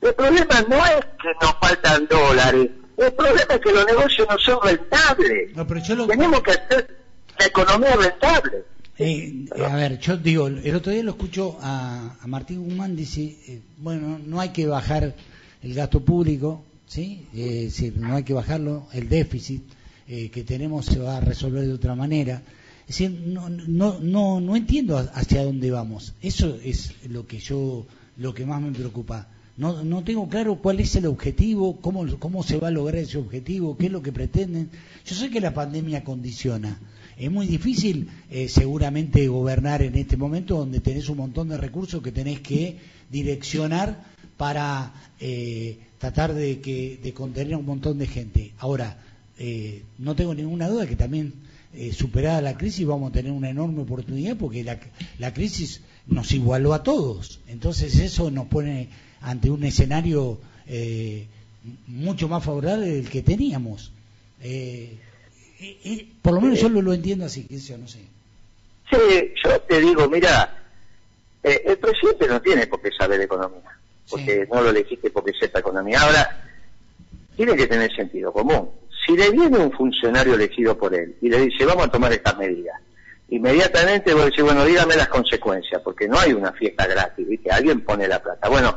El 0.00 0.14
problema 0.14 0.64
no 0.68 0.86
es 0.86 1.04
que 1.20 1.28
nos 1.40 1.54
faltan 1.60 2.06
dólares. 2.08 2.70
El 2.96 3.12
problema 3.12 3.54
es 3.54 3.60
que 3.60 3.72
los 3.72 3.86
negocios 3.86 4.26
no 4.28 4.38
son 4.38 4.58
rentables. 4.62 5.56
No, 5.56 5.66
pero 5.66 5.82
Tenemos 6.06 6.42
que 6.42 6.50
hacer 6.50 6.96
la 7.38 7.46
economía 7.46 7.96
rentable. 7.96 8.64
Eh, 8.98 9.46
a 9.64 9.76
ver, 9.76 9.98
yo 9.98 10.16
digo, 10.16 10.48
el 10.48 10.74
otro 10.74 10.92
día 10.92 11.02
lo 11.02 11.12
escucho 11.12 11.58
a, 11.60 12.16
Martín 12.26 12.64
Guzmán, 12.64 12.94
dice, 12.94 13.36
eh, 13.48 13.60
bueno, 13.78 14.20
no 14.24 14.40
hay 14.40 14.50
que 14.50 14.66
bajar 14.66 15.14
el 15.62 15.74
gasto 15.74 16.00
público, 16.00 16.62
¿sí? 16.86 17.26
Eh, 17.34 17.64
es 17.66 17.76
decir, 17.76 17.94
no 17.96 18.14
hay 18.14 18.22
que 18.22 18.34
bajarlo, 18.34 18.86
el 18.92 19.08
déficit 19.08 19.62
que 20.30 20.44
tenemos 20.44 20.86
se 20.86 20.98
va 20.98 21.16
a 21.16 21.20
resolver 21.20 21.66
de 21.66 21.72
otra 21.72 21.94
manera. 21.94 22.42
Es 22.82 22.98
decir, 22.98 23.10
no, 23.26 23.48
no, 23.48 24.00
no, 24.00 24.40
no 24.40 24.56
entiendo 24.56 24.98
hacia 24.98 25.44
dónde 25.44 25.70
vamos. 25.70 26.14
Eso 26.20 26.58
es 26.62 26.94
lo 27.08 27.26
que 27.26 27.38
yo, 27.38 27.86
lo 28.18 28.34
que 28.34 28.44
más 28.44 28.60
me 28.60 28.72
preocupa. 28.72 29.28
No, 29.56 29.84
no 29.84 30.02
tengo 30.02 30.28
claro 30.28 30.56
cuál 30.56 30.80
es 30.80 30.96
el 30.96 31.06
objetivo, 31.06 31.80
cómo, 31.80 32.06
cómo 32.18 32.42
se 32.42 32.58
va 32.58 32.68
a 32.68 32.70
lograr 32.70 33.02
ese 33.02 33.18
objetivo, 33.18 33.76
qué 33.76 33.86
es 33.86 33.92
lo 33.92 34.02
que 34.02 34.12
pretenden. 34.12 34.70
Yo 35.04 35.14
sé 35.14 35.30
que 35.30 35.40
la 35.40 35.54
pandemia 35.54 36.04
condiciona. 36.04 36.80
Es 37.16 37.30
muy 37.30 37.46
difícil 37.46 38.08
eh, 38.30 38.48
seguramente 38.48 39.28
gobernar 39.28 39.82
en 39.82 39.94
este 39.94 40.16
momento 40.16 40.56
donde 40.56 40.80
tenés 40.80 41.08
un 41.08 41.18
montón 41.18 41.48
de 41.48 41.58
recursos 41.58 42.02
que 42.02 42.12
tenés 42.12 42.40
que 42.40 42.78
direccionar 43.10 44.04
para 44.36 44.92
eh, 45.20 45.78
tratar 45.98 46.34
de, 46.34 46.60
que, 46.60 46.98
de 47.02 47.12
contener 47.12 47.54
a 47.54 47.58
un 47.58 47.66
montón 47.66 47.98
de 47.98 48.06
gente. 48.06 48.52
Ahora, 48.58 48.98
eh, 49.38 49.82
no 49.98 50.14
tengo 50.14 50.34
ninguna 50.34 50.68
duda 50.68 50.86
que 50.86 50.96
también 50.96 51.34
superada 51.92 52.42
la 52.42 52.58
crisis 52.58 52.86
vamos 52.86 53.10
a 53.10 53.14
tener 53.14 53.32
una 53.32 53.48
enorme 53.48 53.80
oportunidad 53.80 54.36
porque 54.36 54.62
la, 54.62 54.78
la 55.18 55.32
crisis 55.32 55.80
nos 56.06 56.32
igualó 56.32 56.74
a 56.74 56.82
todos. 56.82 57.40
Entonces 57.48 57.98
eso 57.98 58.30
nos 58.30 58.46
pone 58.46 58.88
ante 59.20 59.50
un 59.50 59.64
escenario 59.64 60.38
eh, 60.66 61.26
mucho 61.86 62.28
más 62.28 62.44
favorable 62.44 62.86
del 62.86 63.08
que 63.08 63.22
teníamos. 63.22 63.92
Eh, 64.42 64.96
eh, 65.60 66.08
por 66.20 66.34
lo 66.34 66.40
menos 66.40 66.60
yo 66.60 66.68
lo, 66.68 66.92
entiendo 66.92 67.24
así, 67.24 67.44
que 67.44 67.78
no 67.78 67.88
sé. 67.88 68.00
Sí, 68.90 69.32
yo 69.42 69.60
te 69.60 69.80
digo, 69.80 70.08
mira, 70.08 70.62
el 71.42 71.78
presidente 71.78 72.26
no 72.26 72.42
tiene 72.42 72.66
por 72.66 72.82
qué 72.82 72.90
saber 72.90 73.20
economía, 73.20 73.78
porque 74.10 74.46
no 74.52 74.60
lo 74.60 74.70
elegiste 74.70 75.10
porque 75.10 75.32
sepa 75.38 75.60
economía. 75.60 76.00
Ahora, 76.00 76.44
tiene 77.36 77.56
que 77.56 77.66
tener 77.66 77.94
sentido 77.94 78.32
común. 78.32 78.68
Si 79.06 79.16
le 79.16 79.30
viene 79.30 79.58
un 79.58 79.72
funcionario 79.72 80.34
elegido 80.34 80.76
por 80.78 80.94
él 80.94 81.16
y 81.20 81.28
le 81.28 81.40
dice, 81.40 81.64
vamos 81.64 81.86
a 81.86 81.90
tomar 81.90 82.12
estas 82.12 82.36
medidas, 82.38 82.80
inmediatamente 83.28 84.12
voy 84.12 84.22
a 84.22 84.26
decir, 84.26 84.44
bueno, 84.44 84.64
dígame 84.64 84.96
las 84.96 85.08
consecuencias, 85.08 85.80
porque 85.82 86.06
no 86.06 86.18
hay 86.18 86.32
una 86.32 86.52
fiesta 86.52 86.86
gratis, 86.86 87.26
¿viste? 87.26 87.50
Alguien 87.50 87.80
pone 87.80 88.06
la 88.06 88.22
plata. 88.22 88.48
Bueno, 88.48 88.76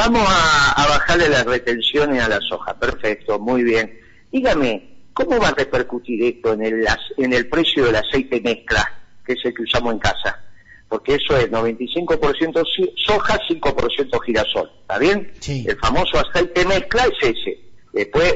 Vamos 0.00 0.22
a, 0.28 0.86
bajarle 0.88 1.28
las 1.28 1.44
retenciones 1.44 2.22
a 2.22 2.28
la 2.28 2.38
soja. 2.48 2.72
Perfecto, 2.78 3.40
muy 3.40 3.64
bien. 3.64 3.98
Dígame, 4.30 5.08
¿cómo 5.12 5.40
va 5.40 5.48
a 5.48 5.54
repercutir 5.54 6.22
esto 6.22 6.52
en 6.52 6.62
el, 6.62 6.86
en 7.16 7.32
el 7.32 7.48
precio 7.48 7.84
del 7.84 7.96
aceite 7.96 8.40
mezcla, 8.40 8.88
que 9.26 9.32
es 9.32 9.40
el 9.44 9.52
que 9.52 9.62
usamos 9.62 9.94
en 9.94 9.98
casa? 9.98 10.40
Porque 10.88 11.16
eso 11.16 11.36
es 11.36 11.50
95% 11.50 12.64
soja, 12.94 13.40
5% 13.50 14.20
girasol. 14.24 14.70
¿Está 14.82 14.98
bien? 14.98 15.32
El 15.48 15.76
famoso 15.78 16.18
aceite 16.18 16.64
mezcla 16.64 17.02
es 17.06 17.30
ese. 17.30 17.58
Después, 17.92 18.34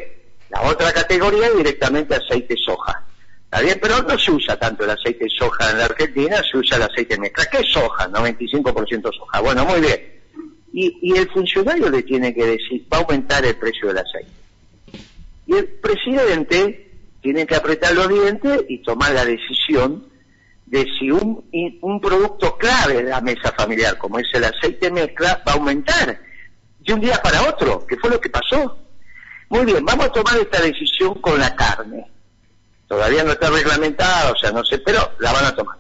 otra 0.73 0.93
categoría 0.93 1.51
directamente 1.51 2.15
aceite 2.15 2.57
soja. 2.57 3.05
¿Está 3.45 3.61
bien? 3.61 3.79
Pero 3.83 4.03
no 4.03 4.19
se 4.19 4.31
usa 4.31 4.59
tanto 4.59 4.85
el 4.85 4.91
aceite 4.91 5.27
soja 5.29 5.71
en 5.71 5.79
la 5.79 5.85
Argentina, 5.85 6.43
se 6.51 6.59
usa 6.59 6.79
el 6.79 6.85
aceite 6.85 7.19
mezcla. 7.19 7.45
¿Qué 7.51 7.63
soja? 7.65 8.09
95% 8.09 9.11
soja. 9.15 9.41
Bueno, 9.41 9.65
muy 9.67 9.81
bien. 9.81 10.13
Y, 10.73 11.15
el 11.15 11.29
funcionario 11.29 11.91
le 11.91 12.03
tiene 12.03 12.35
que 12.35 12.47
decir, 12.47 12.87
va 12.91 12.97
a 12.97 13.01
aumentar 13.01 13.45
el 13.45 13.57
precio 13.57 13.89
del 13.89 13.99
aceite. 13.99 14.31
Y 15.47 15.55
el 15.55 15.67
presidente 15.67 16.91
tiene 17.21 17.47
que 17.47 17.55
apretar 17.55 17.93
los 17.95 18.09
dientes 18.09 18.65
y 18.69 18.79
tomar 18.79 19.13
la 19.13 19.27
decisión 19.27 20.07
de 20.65 20.87
si 20.99 21.11
un, 21.11 21.45
un 21.83 22.01
producto 22.01 22.57
clave 22.57 23.03
de 23.03 23.11
la 23.11 23.21
mesa 23.21 23.53
familiar, 23.53 23.99
como 23.99 24.19
es 24.19 24.27
el 24.33 24.45
aceite 24.45 24.91
mezcla, 24.91 25.43
va 25.47 25.53
a 25.53 25.57
aumentar 25.57 26.19
de 26.79 26.95
un 26.95 27.01
día 27.01 27.21
para 27.23 27.51
otro, 27.51 27.87
que 27.87 27.99
fue 27.99 28.09
lo 28.09 28.19
que 28.19 28.31
pasó. 28.31 28.79
Muy 29.53 29.67
bien, 29.67 29.85
vamos 29.85 30.07
a 30.07 30.13
tomar 30.13 30.39
esta 30.39 30.63
decisión 30.63 31.13
con 31.21 31.39
la 31.39 31.55
carne. 31.55 32.11
Todavía 32.89 33.23
no 33.23 33.33
está 33.33 33.51
reglamentada, 33.51 34.33
o 34.33 34.35
sea, 34.35 34.51
no 34.51 34.65
sé, 34.65 34.79
pero 34.79 35.13
la 35.19 35.31
van 35.31 35.45
a 35.45 35.55
tomar. 35.55 35.77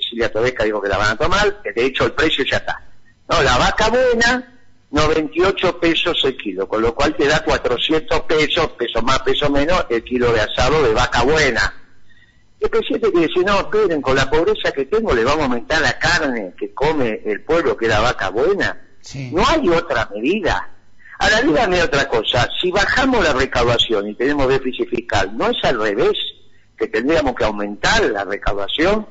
Cecilia 0.00 0.30
Todeca 0.30 0.62
dijo 0.62 0.80
que 0.80 0.88
la 0.88 0.96
van 0.96 1.10
a 1.10 1.16
tomar, 1.16 1.60
que 1.60 1.72
de 1.72 1.86
hecho 1.86 2.04
el 2.04 2.12
precio 2.12 2.44
ya 2.48 2.58
está. 2.58 2.80
No, 3.28 3.42
la 3.42 3.58
vaca 3.58 3.88
buena, 3.88 4.54
98 4.92 5.80
pesos 5.80 6.22
el 6.22 6.36
kilo, 6.36 6.68
con 6.68 6.80
lo 6.80 6.94
cual 6.94 7.16
te 7.16 7.26
da 7.26 7.42
400 7.42 8.20
pesos, 8.20 8.70
peso 8.78 9.02
más, 9.02 9.18
peso 9.22 9.50
menos, 9.50 9.86
el 9.90 10.04
kilo 10.04 10.32
de 10.32 10.42
asado 10.42 10.84
de 10.84 10.94
vaca 10.94 11.24
buena. 11.24 11.74
El 12.60 12.70
presidente 12.70 13.10
quiere 13.10 13.26
decir, 13.26 13.44
no, 13.44 13.58
esperen, 13.58 14.00
con 14.02 14.14
la 14.14 14.30
pobreza 14.30 14.70
que 14.70 14.84
tengo 14.84 15.12
le 15.12 15.24
vamos 15.24 15.40
a 15.40 15.44
aumentar 15.46 15.80
la 15.82 15.98
carne 15.98 16.54
que 16.56 16.72
come 16.72 17.22
el 17.26 17.42
pueblo, 17.42 17.76
que 17.76 17.86
es 17.86 17.90
la 17.90 17.98
vaca 18.02 18.28
buena. 18.28 18.80
No 19.32 19.42
hay 19.48 19.68
otra 19.68 20.08
medida. 20.14 20.75
Ahora 21.18 21.40
dígame 21.42 21.82
otra 21.82 22.06
cosa, 22.08 22.48
si 22.60 22.70
bajamos 22.70 23.24
la 23.24 23.32
recaudación 23.32 24.08
y 24.08 24.14
tenemos 24.14 24.48
déficit 24.48 24.88
fiscal, 24.88 25.36
¿no 25.36 25.48
es 25.48 25.56
al 25.64 25.80
revés? 25.80 26.12
Que 26.76 26.88
tendríamos 26.88 27.34
que 27.34 27.44
aumentar 27.44 28.04
la 28.04 28.24
recaudación 28.24 29.06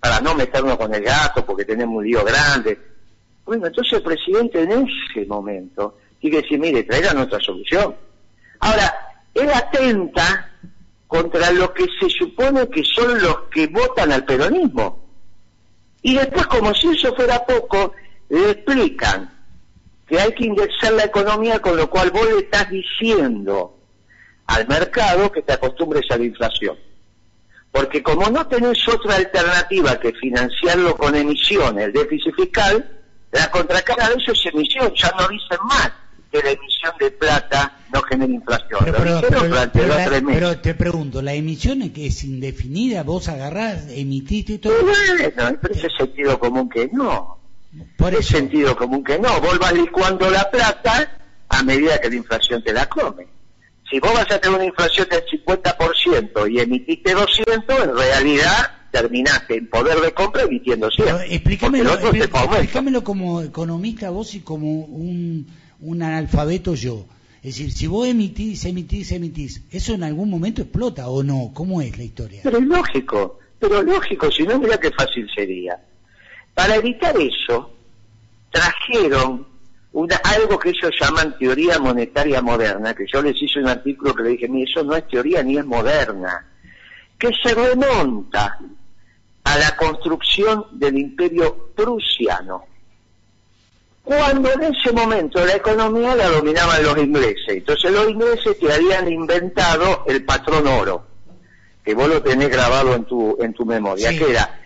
para 0.00 0.20
no 0.20 0.34
meternos 0.34 0.76
con 0.76 0.92
el 0.94 1.02
gato 1.02 1.44
porque 1.46 1.64
tenemos 1.64 1.96
un 1.96 2.04
lío 2.04 2.24
grande 2.24 2.78
bueno, 3.46 3.68
entonces 3.68 3.92
el 3.92 4.02
presidente 4.02 4.60
en 4.60 4.72
ese 4.72 5.24
momento 5.24 5.98
tiene 6.20 6.36
que 6.36 6.42
decir, 6.42 6.58
mire, 6.58 6.82
traigan 6.82 7.18
otra 7.18 7.38
solución. 7.38 7.94
Ahora, 8.58 8.92
él 9.32 9.48
atenta 9.54 10.50
contra 11.06 11.52
lo 11.52 11.72
que 11.72 11.84
se 12.00 12.10
supone 12.10 12.68
que 12.68 12.82
son 12.82 13.22
los 13.22 13.42
que 13.52 13.68
votan 13.68 14.10
al 14.10 14.24
peronismo. 14.24 15.06
Y 16.02 16.16
después, 16.16 16.46
como 16.48 16.74
si 16.74 16.88
eso 16.88 17.14
fuera 17.14 17.46
poco, 17.46 17.92
le 18.28 18.50
explican 18.50 19.32
que 20.06 20.20
hay 20.20 20.32
que 20.32 20.44
indexar 20.44 20.92
la 20.92 21.04
economía, 21.04 21.60
con 21.60 21.76
lo 21.76 21.90
cual 21.90 22.10
vos 22.10 22.26
le 22.30 22.38
estás 22.40 22.70
diciendo 22.70 23.76
al 24.46 24.66
mercado 24.68 25.32
que 25.32 25.42
te 25.42 25.52
acostumbres 25.52 26.04
a 26.10 26.16
la 26.16 26.24
inflación. 26.24 26.76
Porque 27.72 28.02
como 28.02 28.30
no 28.30 28.46
tenés 28.46 28.88
otra 28.88 29.16
alternativa 29.16 29.98
que 29.98 30.12
financiarlo 30.12 30.96
con 30.96 31.14
emisiones, 31.14 31.86
el 31.86 31.92
déficit 31.92 32.34
fiscal, 32.34 33.02
la 33.32 33.50
contracara 33.50 34.08
de 34.08 34.14
eso 34.14 34.32
es 34.32 34.46
emisión, 34.46 34.92
ya 34.94 35.12
no 35.18 35.28
dicen 35.28 35.58
más 35.64 35.92
que 36.30 36.42
la 36.42 36.50
emisión 36.50 36.92
de 36.98 37.10
plata 37.10 37.76
no 37.92 38.02
genera 38.02 38.32
inflación. 38.32 38.80
Pero, 39.72 40.58
te 40.58 40.74
pregunto, 40.74 41.20
¿la 41.20 41.34
emisión 41.34 41.82
es 41.82 41.90
que 41.90 42.06
es 42.06 42.24
indefinida? 42.24 43.02
¿Vos 43.02 43.28
agarrás, 43.28 43.88
emitiste 43.90 44.54
y 44.54 44.58
todo? 44.58 44.74
Bueno, 44.82 45.58
pero 45.60 45.74
ese 45.74 45.88
sentido 45.98 46.38
común 46.38 46.68
que 46.68 46.88
no. 46.92 47.38
Por 47.96 48.14
es 48.14 48.26
sentido 48.26 48.76
común 48.76 49.04
que 49.04 49.18
no. 49.18 49.40
Vos 49.40 49.58
vas 49.58 49.72
licuando 49.72 50.30
la 50.30 50.50
plata 50.50 51.18
a 51.48 51.62
medida 51.62 52.00
que 52.00 52.10
la 52.10 52.16
inflación 52.16 52.62
te 52.62 52.72
la 52.72 52.86
come. 52.86 53.26
Si 53.90 54.00
vos 54.00 54.12
vas 54.12 54.30
a 54.30 54.40
tener 54.40 54.56
una 54.56 54.64
inflación 54.64 55.06
del 55.08 55.24
50% 55.24 56.52
y 56.52 56.60
emitiste 56.60 57.14
200, 57.14 57.84
en 57.84 57.96
realidad 57.96 58.70
terminaste 58.90 59.56
en 59.56 59.68
poder 59.68 60.00
de 60.00 60.12
compra 60.12 60.42
emitiendo 60.42 60.90
100. 60.90 61.08
Explícamelo, 61.30 61.92
explícamelo 61.94 63.04
como 63.04 63.42
economista 63.42 64.10
vos 64.10 64.34
y 64.34 64.40
como 64.40 64.80
un, 64.84 65.46
un 65.80 66.02
analfabeto 66.02 66.74
yo. 66.74 67.06
Es 67.42 67.58
decir, 67.58 67.70
si 67.70 67.86
vos 67.86 68.08
emitís, 68.08 68.64
emitís, 68.64 69.12
emitís, 69.12 69.62
¿eso 69.70 69.94
en 69.94 70.02
algún 70.02 70.30
momento 70.30 70.62
explota 70.62 71.08
o 71.08 71.22
no? 71.22 71.52
¿Cómo 71.54 71.80
es 71.80 71.96
la 71.96 72.02
historia? 72.02 72.40
Pero 72.42 72.58
es 72.58 72.64
lógico, 72.64 73.38
pero 73.60 73.82
lógico, 73.82 74.30
si 74.32 74.42
no, 74.42 74.58
mira 74.58 74.78
qué 74.78 74.90
fácil 74.90 75.28
sería. 75.32 75.78
Para 76.56 76.76
evitar 76.76 77.14
eso, 77.20 77.70
trajeron 78.50 79.46
una, 79.92 80.16
algo 80.24 80.58
que 80.58 80.70
ellos 80.70 80.90
llaman 80.98 81.36
teoría 81.38 81.78
monetaria 81.78 82.40
moderna, 82.40 82.94
que 82.94 83.04
yo 83.12 83.20
les 83.20 83.40
hice 83.42 83.60
un 83.60 83.68
artículo 83.68 84.14
que 84.14 84.22
le 84.22 84.28
dije, 84.30 84.48
mire, 84.48 84.70
eso 84.70 84.82
no 84.82 84.96
es 84.96 85.06
teoría 85.06 85.42
ni 85.42 85.58
es 85.58 85.66
moderna, 85.66 86.46
que 87.18 87.30
se 87.42 87.54
remonta 87.54 88.58
a 89.44 89.58
la 89.58 89.76
construcción 89.76 90.64
del 90.72 90.96
imperio 90.96 91.72
prusiano, 91.76 92.64
cuando 94.02 94.50
en 94.54 94.62
ese 94.62 94.92
momento 94.92 95.44
la 95.44 95.56
economía 95.56 96.16
la 96.16 96.28
dominaban 96.28 96.82
los 96.82 96.96
ingleses. 96.96 97.48
Entonces 97.48 97.92
los 97.92 98.08
ingleses 98.08 98.58
te 98.58 98.72
habían 98.72 99.12
inventado 99.12 100.04
el 100.06 100.24
patrón 100.24 100.66
oro, 100.68 101.06
que 101.84 101.92
vos 101.92 102.08
lo 102.08 102.22
tenés 102.22 102.48
grabado 102.48 102.94
en 102.94 103.04
tu, 103.04 103.36
en 103.42 103.52
tu 103.52 103.66
memoria, 103.66 104.08
que 104.16 104.30
era, 104.30 104.62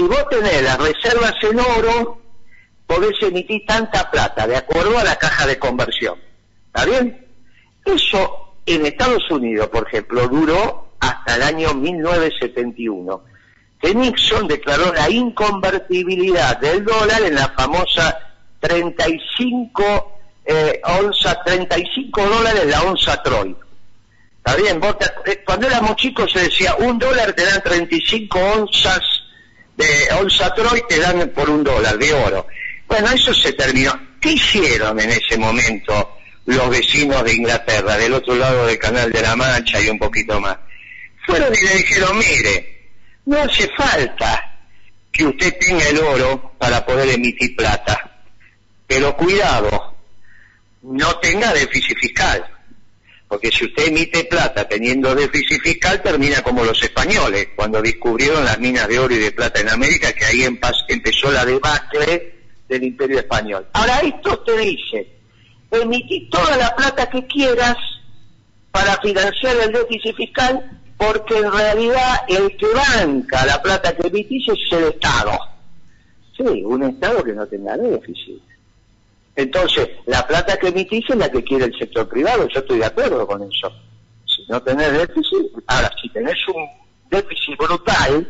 si 0.00 0.06
vos 0.06 0.26
tenés 0.30 0.62
las 0.62 0.78
reservas 0.78 1.34
en 1.42 1.60
oro, 1.60 2.22
podés 2.86 3.20
emitir 3.20 3.66
tanta 3.66 4.10
plata, 4.10 4.46
de 4.46 4.56
acuerdo 4.56 4.98
a 4.98 5.04
la 5.04 5.16
caja 5.16 5.46
de 5.46 5.58
conversión. 5.58 6.18
¿Está 6.68 6.86
bien? 6.86 7.26
Eso 7.84 8.54
en 8.64 8.86
Estados 8.86 9.30
Unidos, 9.30 9.68
por 9.68 9.86
ejemplo, 9.86 10.26
duró 10.26 10.94
hasta 11.00 11.36
el 11.36 11.42
año 11.42 11.74
1971, 11.74 13.24
que 13.78 13.94
Nixon 13.94 14.48
declaró 14.48 14.90
la 14.94 15.10
inconvertibilidad 15.10 16.58
del 16.58 16.82
dólar 16.82 17.20
en 17.22 17.34
la 17.34 17.48
famosa 17.50 18.18
35 18.60 20.18
eh, 20.46 20.80
onza, 20.82 21.42
35 21.44 22.26
dólares 22.26 22.64
la 22.66 22.82
onza 22.84 23.22
Troy. 23.22 23.54
¿Está 24.38 24.56
bien? 24.56 24.80
Eh, 25.26 25.42
cuando 25.44 25.66
éramos 25.66 25.96
chicos 25.96 26.32
se 26.32 26.40
decía, 26.40 26.74
un 26.76 26.98
dólar 26.98 27.34
te 27.34 27.44
dan 27.44 27.62
35 27.62 28.38
onzas 28.38 29.19
de 29.80 30.14
onza 30.14 30.54
Troy, 30.54 30.82
te 30.88 30.98
dan 30.98 31.30
por 31.30 31.48
un 31.48 31.64
dólar 31.64 31.98
de 31.98 32.12
oro. 32.12 32.46
Bueno, 32.86 33.10
eso 33.10 33.32
se 33.34 33.52
terminó. 33.54 33.92
¿Qué 34.20 34.32
hicieron 34.32 35.00
en 35.00 35.10
ese 35.10 35.38
momento 35.38 36.18
los 36.46 36.68
vecinos 36.70 37.24
de 37.24 37.34
Inglaterra, 37.34 37.96
del 37.96 38.12
otro 38.14 38.34
lado 38.34 38.66
del 38.66 38.78
Canal 38.78 39.10
de 39.10 39.22
la 39.22 39.34
Mancha 39.36 39.80
y 39.80 39.88
un 39.88 39.98
poquito 39.98 40.38
más? 40.40 40.56
Fueron 41.26 41.54
y 41.54 41.64
le 41.64 41.74
dijeron, 41.76 42.18
mire, 42.18 42.88
no 43.26 43.40
hace 43.40 43.68
falta 43.76 44.58
que 45.12 45.24
usted 45.24 45.56
tenga 45.58 45.88
el 45.88 45.98
oro 45.98 46.54
para 46.58 46.84
poder 46.84 47.08
emitir 47.10 47.56
plata, 47.56 48.22
pero 48.86 49.16
cuidado, 49.16 49.96
no 50.82 51.16
tenga 51.16 51.52
déficit 51.52 51.98
fiscal, 51.98 52.44
porque 53.30 53.48
si 53.52 53.64
usted 53.64 53.86
emite 53.86 54.24
plata 54.24 54.66
teniendo 54.66 55.14
déficit 55.14 55.62
fiscal, 55.62 56.02
termina 56.02 56.42
como 56.42 56.64
los 56.64 56.82
españoles, 56.82 57.50
cuando 57.54 57.80
descubrieron 57.80 58.44
las 58.44 58.58
minas 58.58 58.88
de 58.88 58.98
oro 58.98 59.14
y 59.14 59.18
de 59.18 59.30
plata 59.30 59.60
en 59.60 59.68
América, 59.68 60.12
que 60.12 60.24
ahí 60.24 60.42
empezó 60.42 61.30
la 61.30 61.44
debacle 61.44 62.34
del 62.68 62.82
imperio 62.82 63.20
español. 63.20 63.68
Ahora 63.74 64.00
esto 64.00 64.40
te 64.40 64.58
dice, 64.58 65.06
emití 65.70 66.28
toda 66.28 66.56
la 66.56 66.74
plata 66.74 67.08
que 67.08 67.24
quieras 67.28 67.76
para 68.72 69.00
financiar 69.00 69.56
el 69.64 69.72
déficit 69.74 70.16
fiscal, 70.16 70.80
porque 70.96 71.38
en 71.38 71.52
realidad 71.52 72.22
el 72.26 72.56
que 72.56 72.66
banca 72.66 73.46
la 73.46 73.62
plata 73.62 73.94
que 73.94 74.08
emitís 74.08 74.48
es 74.48 74.76
el 74.76 74.84
Estado. 74.88 75.38
Sí, 76.36 76.64
un 76.64 76.82
Estado 76.82 77.22
que 77.22 77.32
no 77.32 77.46
tenga 77.46 77.76
déficit. 77.76 78.42
Entonces, 79.36 79.88
la 80.06 80.26
plata 80.26 80.58
que 80.58 80.68
emitís 80.68 81.08
es 81.08 81.16
la 81.16 81.30
que 81.30 81.42
quiere 81.44 81.66
el 81.66 81.78
sector 81.78 82.08
privado, 82.08 82.46
yo 82.48 82.60
estoy 82.60 82.78
de 82.78 82.86
acuerdo 82.86 83.26
con 83.26 83.42
eso. 83.42 83.72
Si 84.26 84.44
no 84.48 84.62
tenés 84.62 84.92
déficit, 84.92 85.52
ahora, 85.66 85.90
si 86.00 86.08
tenés 86.10 86.36
un 86.48 86.68
déficit 87.10 87.56
brutal, 87.56 88.28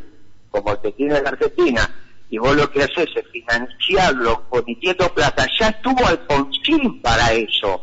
como 0.51 0.73
el 0.73 0.79
que 0.81 0.93
tiene 0.93 1.21
la 1.21 1.31
Argentina, 1.31 1.89
y 2.31 2.39
vos 2.39 2.55
lo 2.55 2.71
que 2.71 2.85
haces 2.85 3.09
es 3.15 3.25
financiarlo 3.33 4.47
emitiendo 4.53 5.13
plata. 5.13 5.47
Ya 5.59 5.69
estuvo 5.69 6.07
Alfonsín 6.07 7.03
para 7.03 7.33
eso. 7.33 7.83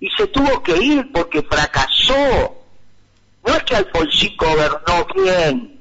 Y 0.00 0.08
se 0.10 0.26
tuvo 0.26 0.62
que 0.62 0.76
ir 0.76 1.12
porque 1.12 1.40
fracasó. 1.42 2.56
No 3.46 3.54
es 3.54 3.62
que 3.62 3.76
Alfonsín 3.76 4.36
gobernó 4.36 5.06
bien. 5.14 5.80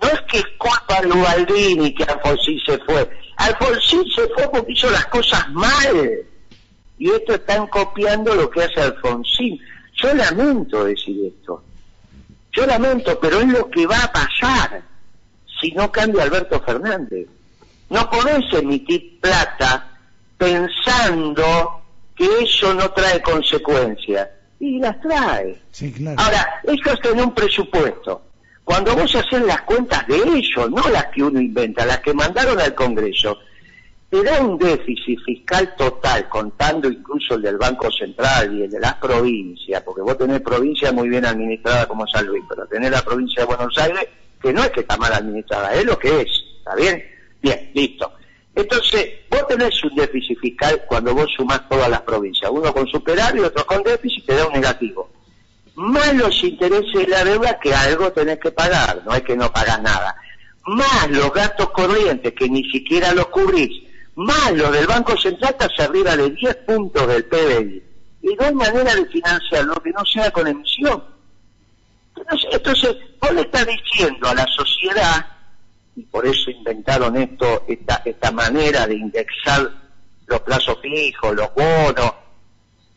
No 0.00 0.08
es 0.08 0.20
que 0.30 0.38
es 0.38 0.46
culpa 0.56 1.00
de 1.02 1.08
Ubaldini 1.08 1.92
que 1.94 2.04
Alfonsín 2.04 2.60
se 2.64 2.78
fue. 2.78 3.10
Alfonsín 3.40 4.04
se 4.14 4.28
fue 4.28 4.50
porque 4.50 4.72
hizo 4.72 4.90
las 4.90 5.06
cosas 5.06 5.50
mal. 5.50 6.26
Y 6.98 7.10
esto 7.10 7.34
están 7.34 7.66
copiando 7.68 8.34
lo 8.34 8.50
que 8.50 8.62
hace 8.62 8.80
Alfonsín. 8.80 9.58
Yo 9.94 10.14
lamento 10.14 10.84
decir 10.84 11.32
esto. 11.34 11.62
Yo 12.52 12.66
lamento, 12.66 13.18
pero 13.18 13.40
es 13.40 13.46
lo 13.46 13.70
que 13.70 13.86
va 13.86 14.02
a 14.02 14.12
pasar 14.12 14.82
si 15.60 15.72
no 15.72 15.90
cambia 15.90 16.22
Alberto 16.22 16.60
Fernández. 16.60 17.28
No 17.88 18.10
podés 18.10 18.44
emitir 18.52 19.18
plata 19.20 19.88
pensando 20.36 21.82
que 22.14 22.28
eso 22.42 22.74
no 22.74 22.90
trae 22.90 23.22
consecuencias. 23.22 24.28
Y 24.58 24.78
las 24.78 25.00
trae. 25.00 25.58
Ahora, 26.18 26.60
eso 26.64 26.92
es 26.92 27.00
tener 27.00 27.24
un 27.24 27.34
presupuesto. 27.34 28.22
Cuando 28.64 28.94
vos 28.94 29.14
haces 29.14 29.42
las 29.42 29.62
cuentas 29.62 30.06
de 30.06 30.16
ellos, 30.16 30.70
no 30.70 30.88
las 30.90 31.06
que 31.06 31.22
uno 31.22 31.40
inventa, 31.40 31.84
las 31.84 32.00
que 32.00 32.14
mandaron 32.14 32.60
al 32.60 32.74
Congreso, 32.74 33.38
te 34.08 34.22
da 34.24 34.40
un 34.40 34.58
déficit 34.58 35.20
fiscal 35.24 35.74
total, 35.76 36.28
contando 36.28 36.88
incluso 36.88 37.34
el 37.34 37.42
del 37.42 37.56
Banco 37.56 37.90
Central 37.92 38.58
y 38.58 38.62
el 38.62 38.70
de 38.70 38.80
las 38.80 38.94
provincias, 38.94 39.82
porque 39.82 40.02
vos 40.02 40.18
tenés 40.18 40.40
provincia 40.40 40.92
muy 40.92 41.08
bien 41.08 41.24
administrada 41.24 41.86
como 41.86 42.06
San 42.08 42.26
Luis, 42.26 42.44
pero 42.48 42.66
tenés 42.66 42.90
la 42.90 43.02
provincia 43.02 43.42
de 43.42 43.46
Buenos 43.46 43.78
Aires 43.78 44.06
que 44.42 44.52
no 44.52 44.62
es 44.64 44.70
que 44.70 44.80
está 44.80 44.96
mal 44.96 45.12
administrada, 45.12 45.74
es 45.74 45.84
lo 45.84 45.98
que 45.98 46.22
es, 46.22 46.28
¿está 46.58 46.74
bien? 46.74 47.02
Bien, 47.40 47.70
listo. 47.74 48.10
Entonces, 48.54 49.10
vos 49.30 49.46
tenés 49.46 49.84
un 49.84 49.94
déficit 49.94 50.38
fiscal 50.40 50.82
cuando 50.88 51.14
vos 51.14 51.28
sumás 51.36 51.68
todas 51.68 51.88
las 51.88 52.00
provincias, 52.02 52.50
uno 52.50 52.72
con 52.72 52.86
superávit, 52.88 53.44
otro 53.44 53.64
con 53.64 53.82
déficit, 53.82 54.26
te 54.26 54.34
da 54.34 54.46
un 54.46 54.54
negativo. 54.54 55.08
Más 55.74 56.14
los 56.14 56.42
intereses 56.44 56.92
de 56.92 57.06
la 57.06 57.24
deuda 57.24 57.58
que 57.58 57.74
algo 57.74 58.12
tenés 58.12 58.38
que 58.38 58.50
pagar, 58.50 59.02
no 59.04 59.14
es 59.14 59.22
que 59.22 59.36
no 59.36 59.52
pagás 59.52 59.80
nada. 59.82 60.14
Más 60.66 61.10
los 61.10 61.32
gastos 61.32 61.70
corrientes 61.70 62.34
que 62.34 62.48
ni 62.48 62.62
siquiera 62.70 63.14
los 63.14 63.28
cubrís, 63.28 63.82
más 64.16 64.52
lo 64.52 64.70
del 64.70 64.86
Banco 64.86 65.16
Central 65.16 65.56
se 65.74 65.82
arriba 65.82 66.16
de 66.16 66.30
10 66.30 66.56
puntos 66.66 67.06
del 67.06 67.24
PBI. 67.24 67.82
Y 68.22 68.34
no 68.34 68.44
hay 68.44 68.54
manera 68.54 68.94
de 68.94 69.06
financiarlo 69.06 69.82
que 69.82 69.90
no 69.90 70.04
sea 70.04 70.30
con 70.30 70.46
emisión. 70.46 71.02
Entonces, 72.52 72.96
vos 73.20 73.32
le 73.32 73.42
estás 73.42 73.66
diciendo 73.66 74.28
a 74.28 74.34
la 74.34 74.46
sociedad, 74.46 75.26
y 75.96 76.02
por 76.02 76.26
eso 76.26 76.50
inventaron 76.50 77.16
esto, 77.16 77.64
esta, 77.66 78.02
esta 78.04 78.30
manera 78.30 78.86
de 78.86 78.96
indexar 78.96 79.70
los 80.26 80.40
plazos 80.42 80.78
fijos, 80.80 81.34
los 81.34 81.52
bonos, 81.54 82.12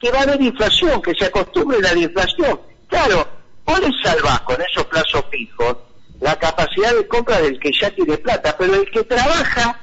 que 0.03 0.11
va 0.11 0.19
a 0.19 0.23
haber 0.23 0.41
inflación, 0.41 1.01
que 1.01 1.15
se 1.15 1.23
acostumbre 1.23 1.77
a 1.77 1.93
la 1.93 1.97
inflación. 1.97 2.59
Claro, 2.89 3.25
vos 3.65 3.79
le 3.79 3.89
salvás 4.03 4.41
con 4.41 4.57
esos 4.61 4.83
plazos 4.87 5.23
fijos 5.31 5.77
la 6.19 6.37
capacidad 6.37 6.93
de 6.93 7.07
compra 7.07 7.39
del 7.39 7.57
que 7.57 7.71
ya 7.71 7.89
tiene 7.91 8.17
plata, 8.17 8.53
pero 8.57 8.75
el 8.75 8.91
que 8.91 9.03
trabaja, 9.05 9.79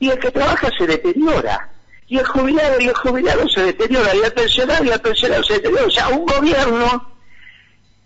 y 0.00 0.08
el 0.08 0.18
que 0.18 0.30
trabaja 0.30 0.70
se 0.76 0.86
deteriora. 0.86 1.70
Y 2.06 2.16
el 2.16 2.26
jubilado 2.26 2.80
y 2.80 2.86
el 2.86 2.94
jubilado 2.94 3.46
se 3.46 3.62
deteriora, 3.62 4.14
y 4.14 4.20
el 4.20 4.32
pensionado 4.32 4.84
y 4.84 4.88
el 4.88 5.00
pensionado 5.00 5.44
se 5.44 5.54
deteriora. 5.54 5.86
O 5.86 5.90
sea, 5.90 6.08
un 6.08 6.24
gobierno 6.24 7.12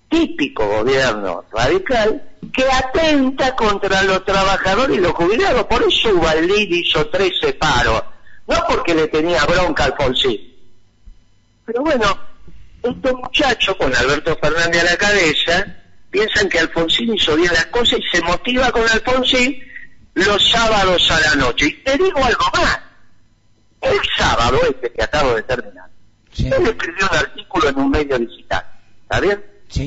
típico 0.09 0.67
gobierno 0.67 1.45
radical 1.53 2.23
que 2.53 2.65
atenta 2.65 3.55
contra 3.55 4.03
los 4.03 4.25
trabajadores 4.25 4.99
y 4.99 5.01
los 5.01 5.13
jubilados. 5.13 5.65
Por 5.67 5.83
eso 5.85 6.11
Ubaldín 6.11 6.75
hizo 6.75 7.07
13 7.07 7.53
paros, 7.55 8.03
no 8.49 8.57
porque 8.69 8.97
le 8.97 9.07
tenía 9.07 9.45
bronca 9.45 9.85
al 9.85 9.93
Alfonsín. 9.93 10.52
Pero 11.65 11.83
bueno, 11.83 12.19
estos 12.83 13.15
muchachos 13.15 13.77
con 13.77 13.95
Alberto 13.95 14.37
Fernández 14.41 14.83
a 14.83 14.91
la 14.93 14.97
cabeza 14.97 15.77
piensan 16.11 16.49
que 16.49 16.59
Alfonsín 16.59 17.15
hizo 17.15 17.37
bien 17.37 17.53
las 17.53 17.67
cosas 17.67 18.01
y 18.01 18.17
se 18.17 18.23
motiva 18.23 18.71
con 18.73 18.83
Alfonsín 18.83 19.63
los 20.15 20.51
sábados 20.51 21.11
a 21.11 21.21
la 21.21 21.35
noche. 21.37 21.67
Y 21.67 21.73
te 21.83 21.97
digo 21.97 22.25
algo 22.25 22.45
más. 22.55 22.81
El 23.81 23.99
sábado 24.17 24.61
este 24.69 24.93
que 24.93 25.03
acabo 25.03 25.35
de 25.35 25.43
terminar, 25.43 25.91
él 26.39 26.67
escribió 26.67 27.09
un 27.11 27.17
artículo 27.17 27.69
en 27.69 27.79
un 27.79 27.91
medio 27.91 28.19
digital. 28.19 28.65
¿Está 29.03 29.21
bien? 29.21 29.45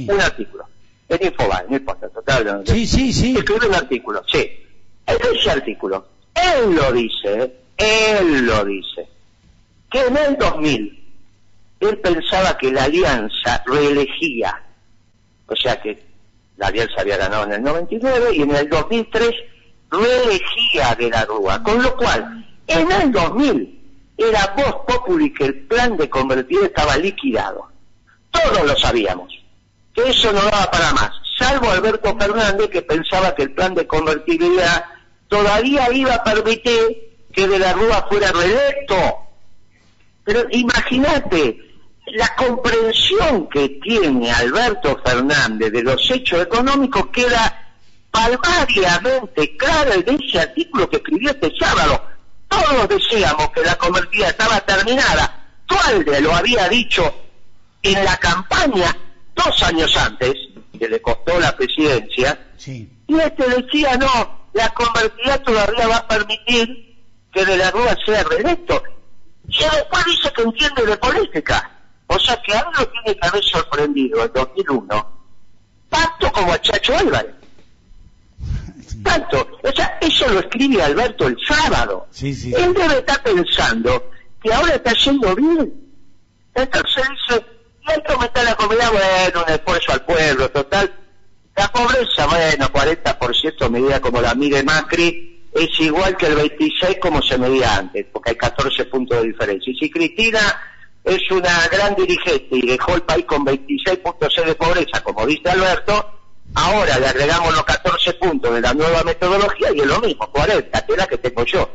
Un 0.09 0.21
artículo. 0.21 0.67
En 1.07 1.27
Infobae, 1.27 1.65
no 1.69 1.77
importa, 1.77 2.09
total. 2.09 2.63
Sí, 2.65 2.87
sí, 2.87 3.13
sí. 3.13 3.37
Escribe 3.37 3.67
un 3.67 3.75
artículo, 3.75 4.23
sí. 4.27 4.65
Ese 5.05 5.51
artículo, 5.51 6.07
él 6.33 6.75
lo 6.75 6.91
dice, 6.91 7.53
él 7.77 8.45
lo 8.45 8.65
dice, 8.65 9.07
que 9.89 10.01
en 10.01 10.17
el 10.17 10.37
2000 10.37 11.04
él 11.79 11.99
pensaba 11.99 12.57
que 12.57 12.71
la 12.71 12.85
alianza 12.85 13.63
reelegía, 13.65 14.61
o 15.47 15.55
sea 15.55 15.81
que 15.81 16.03
la 16.57 16.67
alianza 16.67 17.01
había 17.01 17.17
ganado 17.17 17.43
en 17.45 17.53
el 17.53 17.63
99 17.63 18.35
y 18.35 18.41
en 18.41 18.55
el 18.55 18.69
2003 18.69 19.31
reelegía 19.91 20.95
de 20.97 21.09
la 21.09 21.25
Rúa, 21.25 21.61
con 21.63 21.81
lo 21.81 21.95
cual 21.95 22.45
en 22.67 22.91
el 22.91 23.11
2000 23.11 23.81
era 24.17 24.53
voz 24.55 24.85
populi 24.87 25.33
que 25.33 25.45
el 25.45 25.67
plan 25.67 25.97
de 25.97 26.09
convertir 26.09 26.59
estaba 26.63 26.97
liquidado. 26.97 27.69
Todos 28.31 28.65
lo 28.65 28.75
sabíamos 28.77 29.45
que 29.95 30.09
eso 30.09 30.31
no 30.33 30.41
daba 30.41 30.69
para 30.69 30.91
más, 30.91 31.11
salvo 31.39 31.71
Alberto 31.71 32.15
Fernández 32.19 32.69
que 32.69 32.81
pensaba 32.81 33.33
que 33.33 33.43
el 33.43 33.53
plan 33.53 33.73
de 33.73 33.87
convertibilidad 33.87 34.85
todavía 35.29 35.91
iba 35.93 36.15
a 36.15 36.23
permitir 36.23 37.15
que 37.31 37.47
de 37.47 37.59
la 37.59 37.73
Rúa 37.73 38.05
fuera 38.09 38.31
reelecto. 38.31 38.95
Pero 40.25 40.45
imagínate 40.51 41.59
la 42.07 42.35
comprensión 42.35 43.47
que 43.47 43.79
tiene 43.81 44.31
Alberto 44.31 44.99
Fernández 45.03 45.71
de 45.71 45.83
los 45.83 46.11
hechos 46.11 46.41
económicos 46.41 47.07
queda 47.07 47.73
palmariamente 48.11 49.55
clara 49.57 49.95
en 49.95 50.21
ese 50.21 50.39
artículo 50.39 50.89
que 50.89 50.97
escribió 50.97 51.31
este 51.31 51.51
sábado. 51.57 52.01
Todos 52.47 52.89
decíamos 52.89 53.49
que 53.51 53.61
la 53.61 53.75
convertida 53.75 54.29
estaba 54.29 54.59
terminada. 54.61 55.45
Tualde 55.65 56.21
lo 56.21 56.33
había 56.35 56.67
dicho 56.69 57.13
en 57.81 58.03
la 58.03 58.17
campaña 58.17 58.95
dos 59.35 59.63
años 59.63 59.95
antes, 59.97 60.33
que 60.77 60.87
le 60.87 61.01
costó 61.01 61.39
la 61.39 61.55
presidencia, 61.55 62.39
y 63.07 63.19
este 63.19 63.47
decía, 63.47 63.97
no, 63.97 64.49
la 64.53 64.69
convertida 64.69 65.37
todavía 65.43 65.87
va 65.87 65.97
a 65.97 66.07
permitir 66.07 66.95
que 67.31 67.45
de 67.45 67.57
la 67.57 67.69
Rúa 67.69 67.95
sea 68.05 68.23
reelecto. 68.23 68.81
Y 69.47 69.63
después 69.63 70.05
dice 70.05 70.33
que 70.33 70.41
entiende 70.41 70.85
de 70.85 70.97
política. 70.97 71.71
O 72.07 72.19
sea 72.19 72.39
que 72.41 72.53
algo 72.53 72.87
tiene 72.87 73.19
que 73.19 73.27
haber 73.27 73.43
sorprendido 73.43 74.23
en 74.23 74.31
2001, 74.33 75.19
tanto 75.89 76.31
como 76.31 76.53
a 76.53 76.61
Chacho 76.61 76.95
Álvarez. 76.97 77.33
Tanto. 79.03 79.47
O 79.63 79.71
sea, 79.71 79.97
eso 80.01 80.27
lo 80.29 80.39
escribe 80.39 80.81
Alberto 80.81 81.27
el 81.27 81.37
sábado. 81.47 82.07
Él 82.21 82.73
debe 82.73 82.99
estar 82.99 83.21
pensando 83.23 84.11
que 84.41 84.53
ahora 84.53 84.75
está 84.75 84.93
yendo 84.93 85.35
bien. 85.35 85.73
Entonces 86.53 87.03
dice, 87.09 87.45
y 87.87 87.91
hay 87.91 88.01
que 88.01 88.13
aumentar 88.13 88.45
la 88.45 88.55
comida, 88.55 88.89
bueno, 88.89 89.43
un 89.45 89.53
esfuerzo 89.53 89.91
al 89.91 90.05
pueblo, 90.05 90.49
total. 90.49 90.93
La 91.55 91.71
pobreza, 91.71 92.25
bueno, 92.27 92.67
40% 92.67 93.69
medida 93.69 93.99
como 93.99 94.21
la 94.21 94.35
mide 94.35 94.63
Macri, 94.63 95.34
es 95.55 95.79
igual 95.79 96.17
que 96.17 96.27
el 96.27 96.35
26 96.35 96.97
como 96.99 97.21
se 97.21 97.37
medía 97.37 97.77
antes, 97.77 98.05
porque 98.11 98.31
hay 98.31 98.35
14 98.35 98.85
puntos 98.85 99.21
de 99.21 99.27
diferencia. 99.29 99.71
Y 99.71 99.77
si 99.77 99.89
Cristina 99.89 100.39
es 101.01 101.31
una 101.31 101.65
gran 101.71 101.95
dirigente 101.95 102.49
y 102.51 102.67
dejó 102.67 102.95
el 102.95 103.03
país 103.03 103.25
con 103.25 103.45
26.6 103.45 104.45
de 104.45 104.55
pobreza, 104.55 105.01
como 105.01 105.25
dice 105.25 105.49
Alberto, 105.49 106.19
ahora 106.55 106.99
le 106.99 107.07
agregamos 107.07 107.53
los 107.53 107.63
14 107.63 108.13
puntos 108.15 108.53
de 108.53 108.59
la 108.59 108.73
nueva 108.73 109.01
metodología 109.03 109.69
y 109.73 109.79
es 109.79 109.87
lo 109.87 110.01
mismo, 110.01 110.29
40, 110.29 110.85
que 110.85 110.91
es 110.91 110.97
la 110.97 111.07
que 111.07 111.17
tengo 111.19 111.45
yo. 111.45 111.69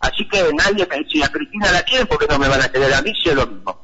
Así 0.00 0.26
que 0.26 0.50
nadie, 0.54 0.88
si 1.12 1.22
a 1.22 1.28
Cristina 1.28 1.70
la 1.70 1.82
quieren, 1.82 2.06
porque 2.06 2.26
no 2.28 2.38
me 2.38 2.48
van 2.48 2.62
a 2.62 2.72
querer 2.72 2.94
a 2.94 3.02
mí 3.02 3.12
si 3.22 3.28
es 3.28 3.34
lo 3.34 3.46
mismo? 3.46 3.78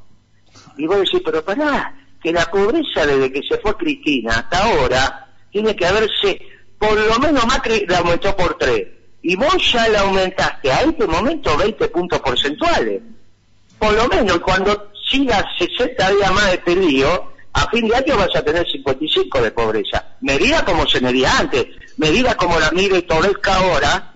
Y 0.78 0.86
vos 0.86 1.00
decís, 1.00 1.20
pero 1.22 1.44
pará, 1.44 1.94
que 2.22 2.32
la 2.32 2.46
pobreza 2.46 3.04
desde 3.04 3.30
que 3.30 3.42
se 3.46 3.58
fue 3.58 3.76
Cristina 3.76 4.38
hasta 4.38 4.64
ahora 4.64 5.34
tiene 5.50 5.76
que 5.76 5.86
haberse, 5.86 6.40
por 6.78 6.98
lo 6.98 7.18
menos 7.18 7.46
Macri 7.46 7.84
la 7.86 7.98
aumentó 7.98 8.34
por 8.34 8.56
tres. 8.56 9.03
Y 9.24 9.34
vos 9.34 9.56
ya 9.72 9.88
la 9.88 10.02
aumentaste 10.02 10.70
a 10.70 10.82
este 10.82 11.06
momento 11.06 11.56
20 11.56 11.88
puntos 11.88 12.20
porcentuales 12.20 13.02
por 13.84 13.92
lo 13.92 14.08
menos 14.08 14.38
cuando 14.38 14.92
sigas 15.10 15.44
60 15.58 16.10
días 16.12 16.32
más 16.32 16.50
de 16.50 16.58
periodo, 16.58 17.34
a 17.52 17.68
fin 17.68 17.86
de 17.86 17.94
año 17.94 18.16
vas 18.16 18.34
a 18.34 18.42
tener 18.42 18.66
55 18.66 19.42
de 19.42 19.50
pobreza. 19.50 20.16
Medida 20.22 20.64
como 20.64 20.86
se 20.86 21.02
medía 21.02 21.38
antes, 21.38 21.66
medida 21.98 22.34
como 22.34 22.58
la 22.58 22.70
mide 22.70 23.02
Todesca 23.02 23.56
ahora, 23.56 24.14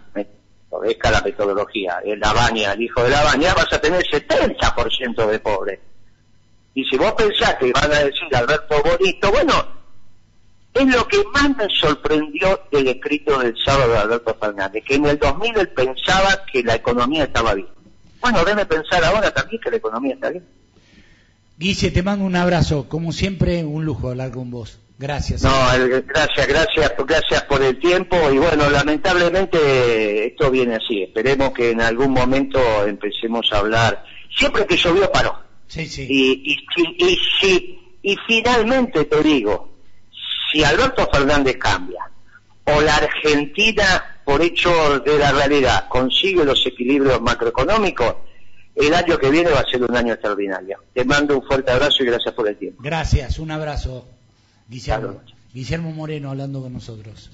Todesca 0.71 1.11
la 1.11 1.21
metodología, 1.21 1.99
el 2.03 2.19
baña, 2.19 2.73
el 2.73 2.83
hijo 2.83 3.03
de 3.03 3.11
la 3.11 3.23
baña, 3.25 3.53
vas 3.53 3.71
a 3.71 3.79
tener 3.79 4.03
70% 4.05 5.27
de 5.27 5.39
pobre. 5.39 5.81
Y 6.73 6.85
si 6.85 6.97
vos 6.97 7.13
pensás 7.13 7.57
que 7.57 7.71
van 7.71 7.93
a 7.93 8.05
decir 8.05 8.35
Alberto 8.35 8.83
Bonito, 8.83 9.31
bueno, 9.31 9.78
es 10.75 10.87
lo 10.87 11.07
que 11.09 11.19
más 11.33 11.57
me 11.57 11.67
sorprendió 11.69 12.61
del 12.71 12.89
escrito 12.89 13.39
del 13.39 13.55
sábado 13.65 13.93
de 13.93 13.99
Alberto 13.99 14.37
Fernández, 14.41 14.85
que 14.87 14.95
en 14.95 15.07
el 15.07 15.19
2000 15.19 15.59
él 15.59 15.69
pensaba 15.71 16.43
que 16.53 16.63
la 16.63 16.77
economía 16.77 17.25
estaba 17.25 17.55
bien. 17.55 17.69
Bueno, 18.21 18.45
debe 18.45 18.67
pensar 18.67 19.05
ahora 19.05 19.33
también 19.33 19.61
que 19.61 19.71
la 19.71 19.77
economía 19.77 20.15
está 20.15 20.31
bien. 20.31 20.45
Guille, 21.57 21.91
te 21.91 22.03
mando 22.03 22.25
un 22.25 22.37
abrazo. 22.37 22.89
Como 22.89 23.13
siempre, 23.13 23.65
un 23.65 23.85
lujo 23.85 24.11
hablar 24.11 24.31
con 24.31 24.51
vos. 24.51 24.79
Gracias. 24.99 25.43
No, 25.43 25.51
gracias, 26.07 26.47
gracias, 26.49 26.93
gracias 27.07 27.43
por 27.45 27.63
el 27.63 27.79
tiempo. 27.79 28.17
Y 28.33 28.39
bueno, 28.39 28.69
lamentablemente 28.69 30.27
esto 30.27 30.51
viene 30.51 30.77
así. 30.77 31.03
Esperemos 31.05 31.53
que 31.53 31.71
en 31.71 31.81
algún 31.81 32.13
momento 32.13 32.61
empecemos 32.87 33.49
a 33.53 33.59
hablar. 33.59 34.05
Siempre 34.37 34.67
que 34.67 34.77
llovió 34.77 35.11
paró. 35.11 35.39
Sí, 35.69 35.87
sí. 35.87 36.07
Y, 36.09 36.53
y, 36.53 37.19
y, 37.43 37.79
y 38.03 38.17
finalmente 38.27 39.05
te 39.05 39.23
digo, 39.23 39.78
si 40.51 40.65
Alberto 40.65 41.09
Fernández 41.13 41.57
cambia, 41.59 42.09
o 42.65 42.81
la 42.81 42.97
Argentina 42.97 44.21
por 44.25 44.43
hecho 44.43 45.01
de 45.01 45.19
la 45.19 45.33
realidad 45.33 45.89
consigue 45.89 46.45
los 46.45 46.65
equilibrios 46.67 47.21
macroeconómicos, 47.21 48.15
el 48.75 48.95
año 48.95 49.19
que 49.19 49.31
viene 49.31 49.51
va 49.51 49.61
a 49.61 49.65
ser 49.65 49.83
un 49.83 49.97
año 49.97 50.13
extraordinario. 50.13 50.79
Te 50.93 51.05
mando 51.05 51.37
un 51.37 51.43
fuerte 51.43 51.71
abrazo 51.71 52.03
y 52.03 52.07
gracias 52.07 52.35
por 52.35 52.49
el 52.49 52.57
tiempo. 52.57 52.83
Gracias, 52.83 53.39
un 53.39 53.51
abrazo. 53.51 54.07
Guillermo, 54.69 55.23
Guillermo 55.53 55.91
Moreno 55.93 56.31
hablando 56.31 56.61
con 56.61 56.75
nosotros. 56.75 57.31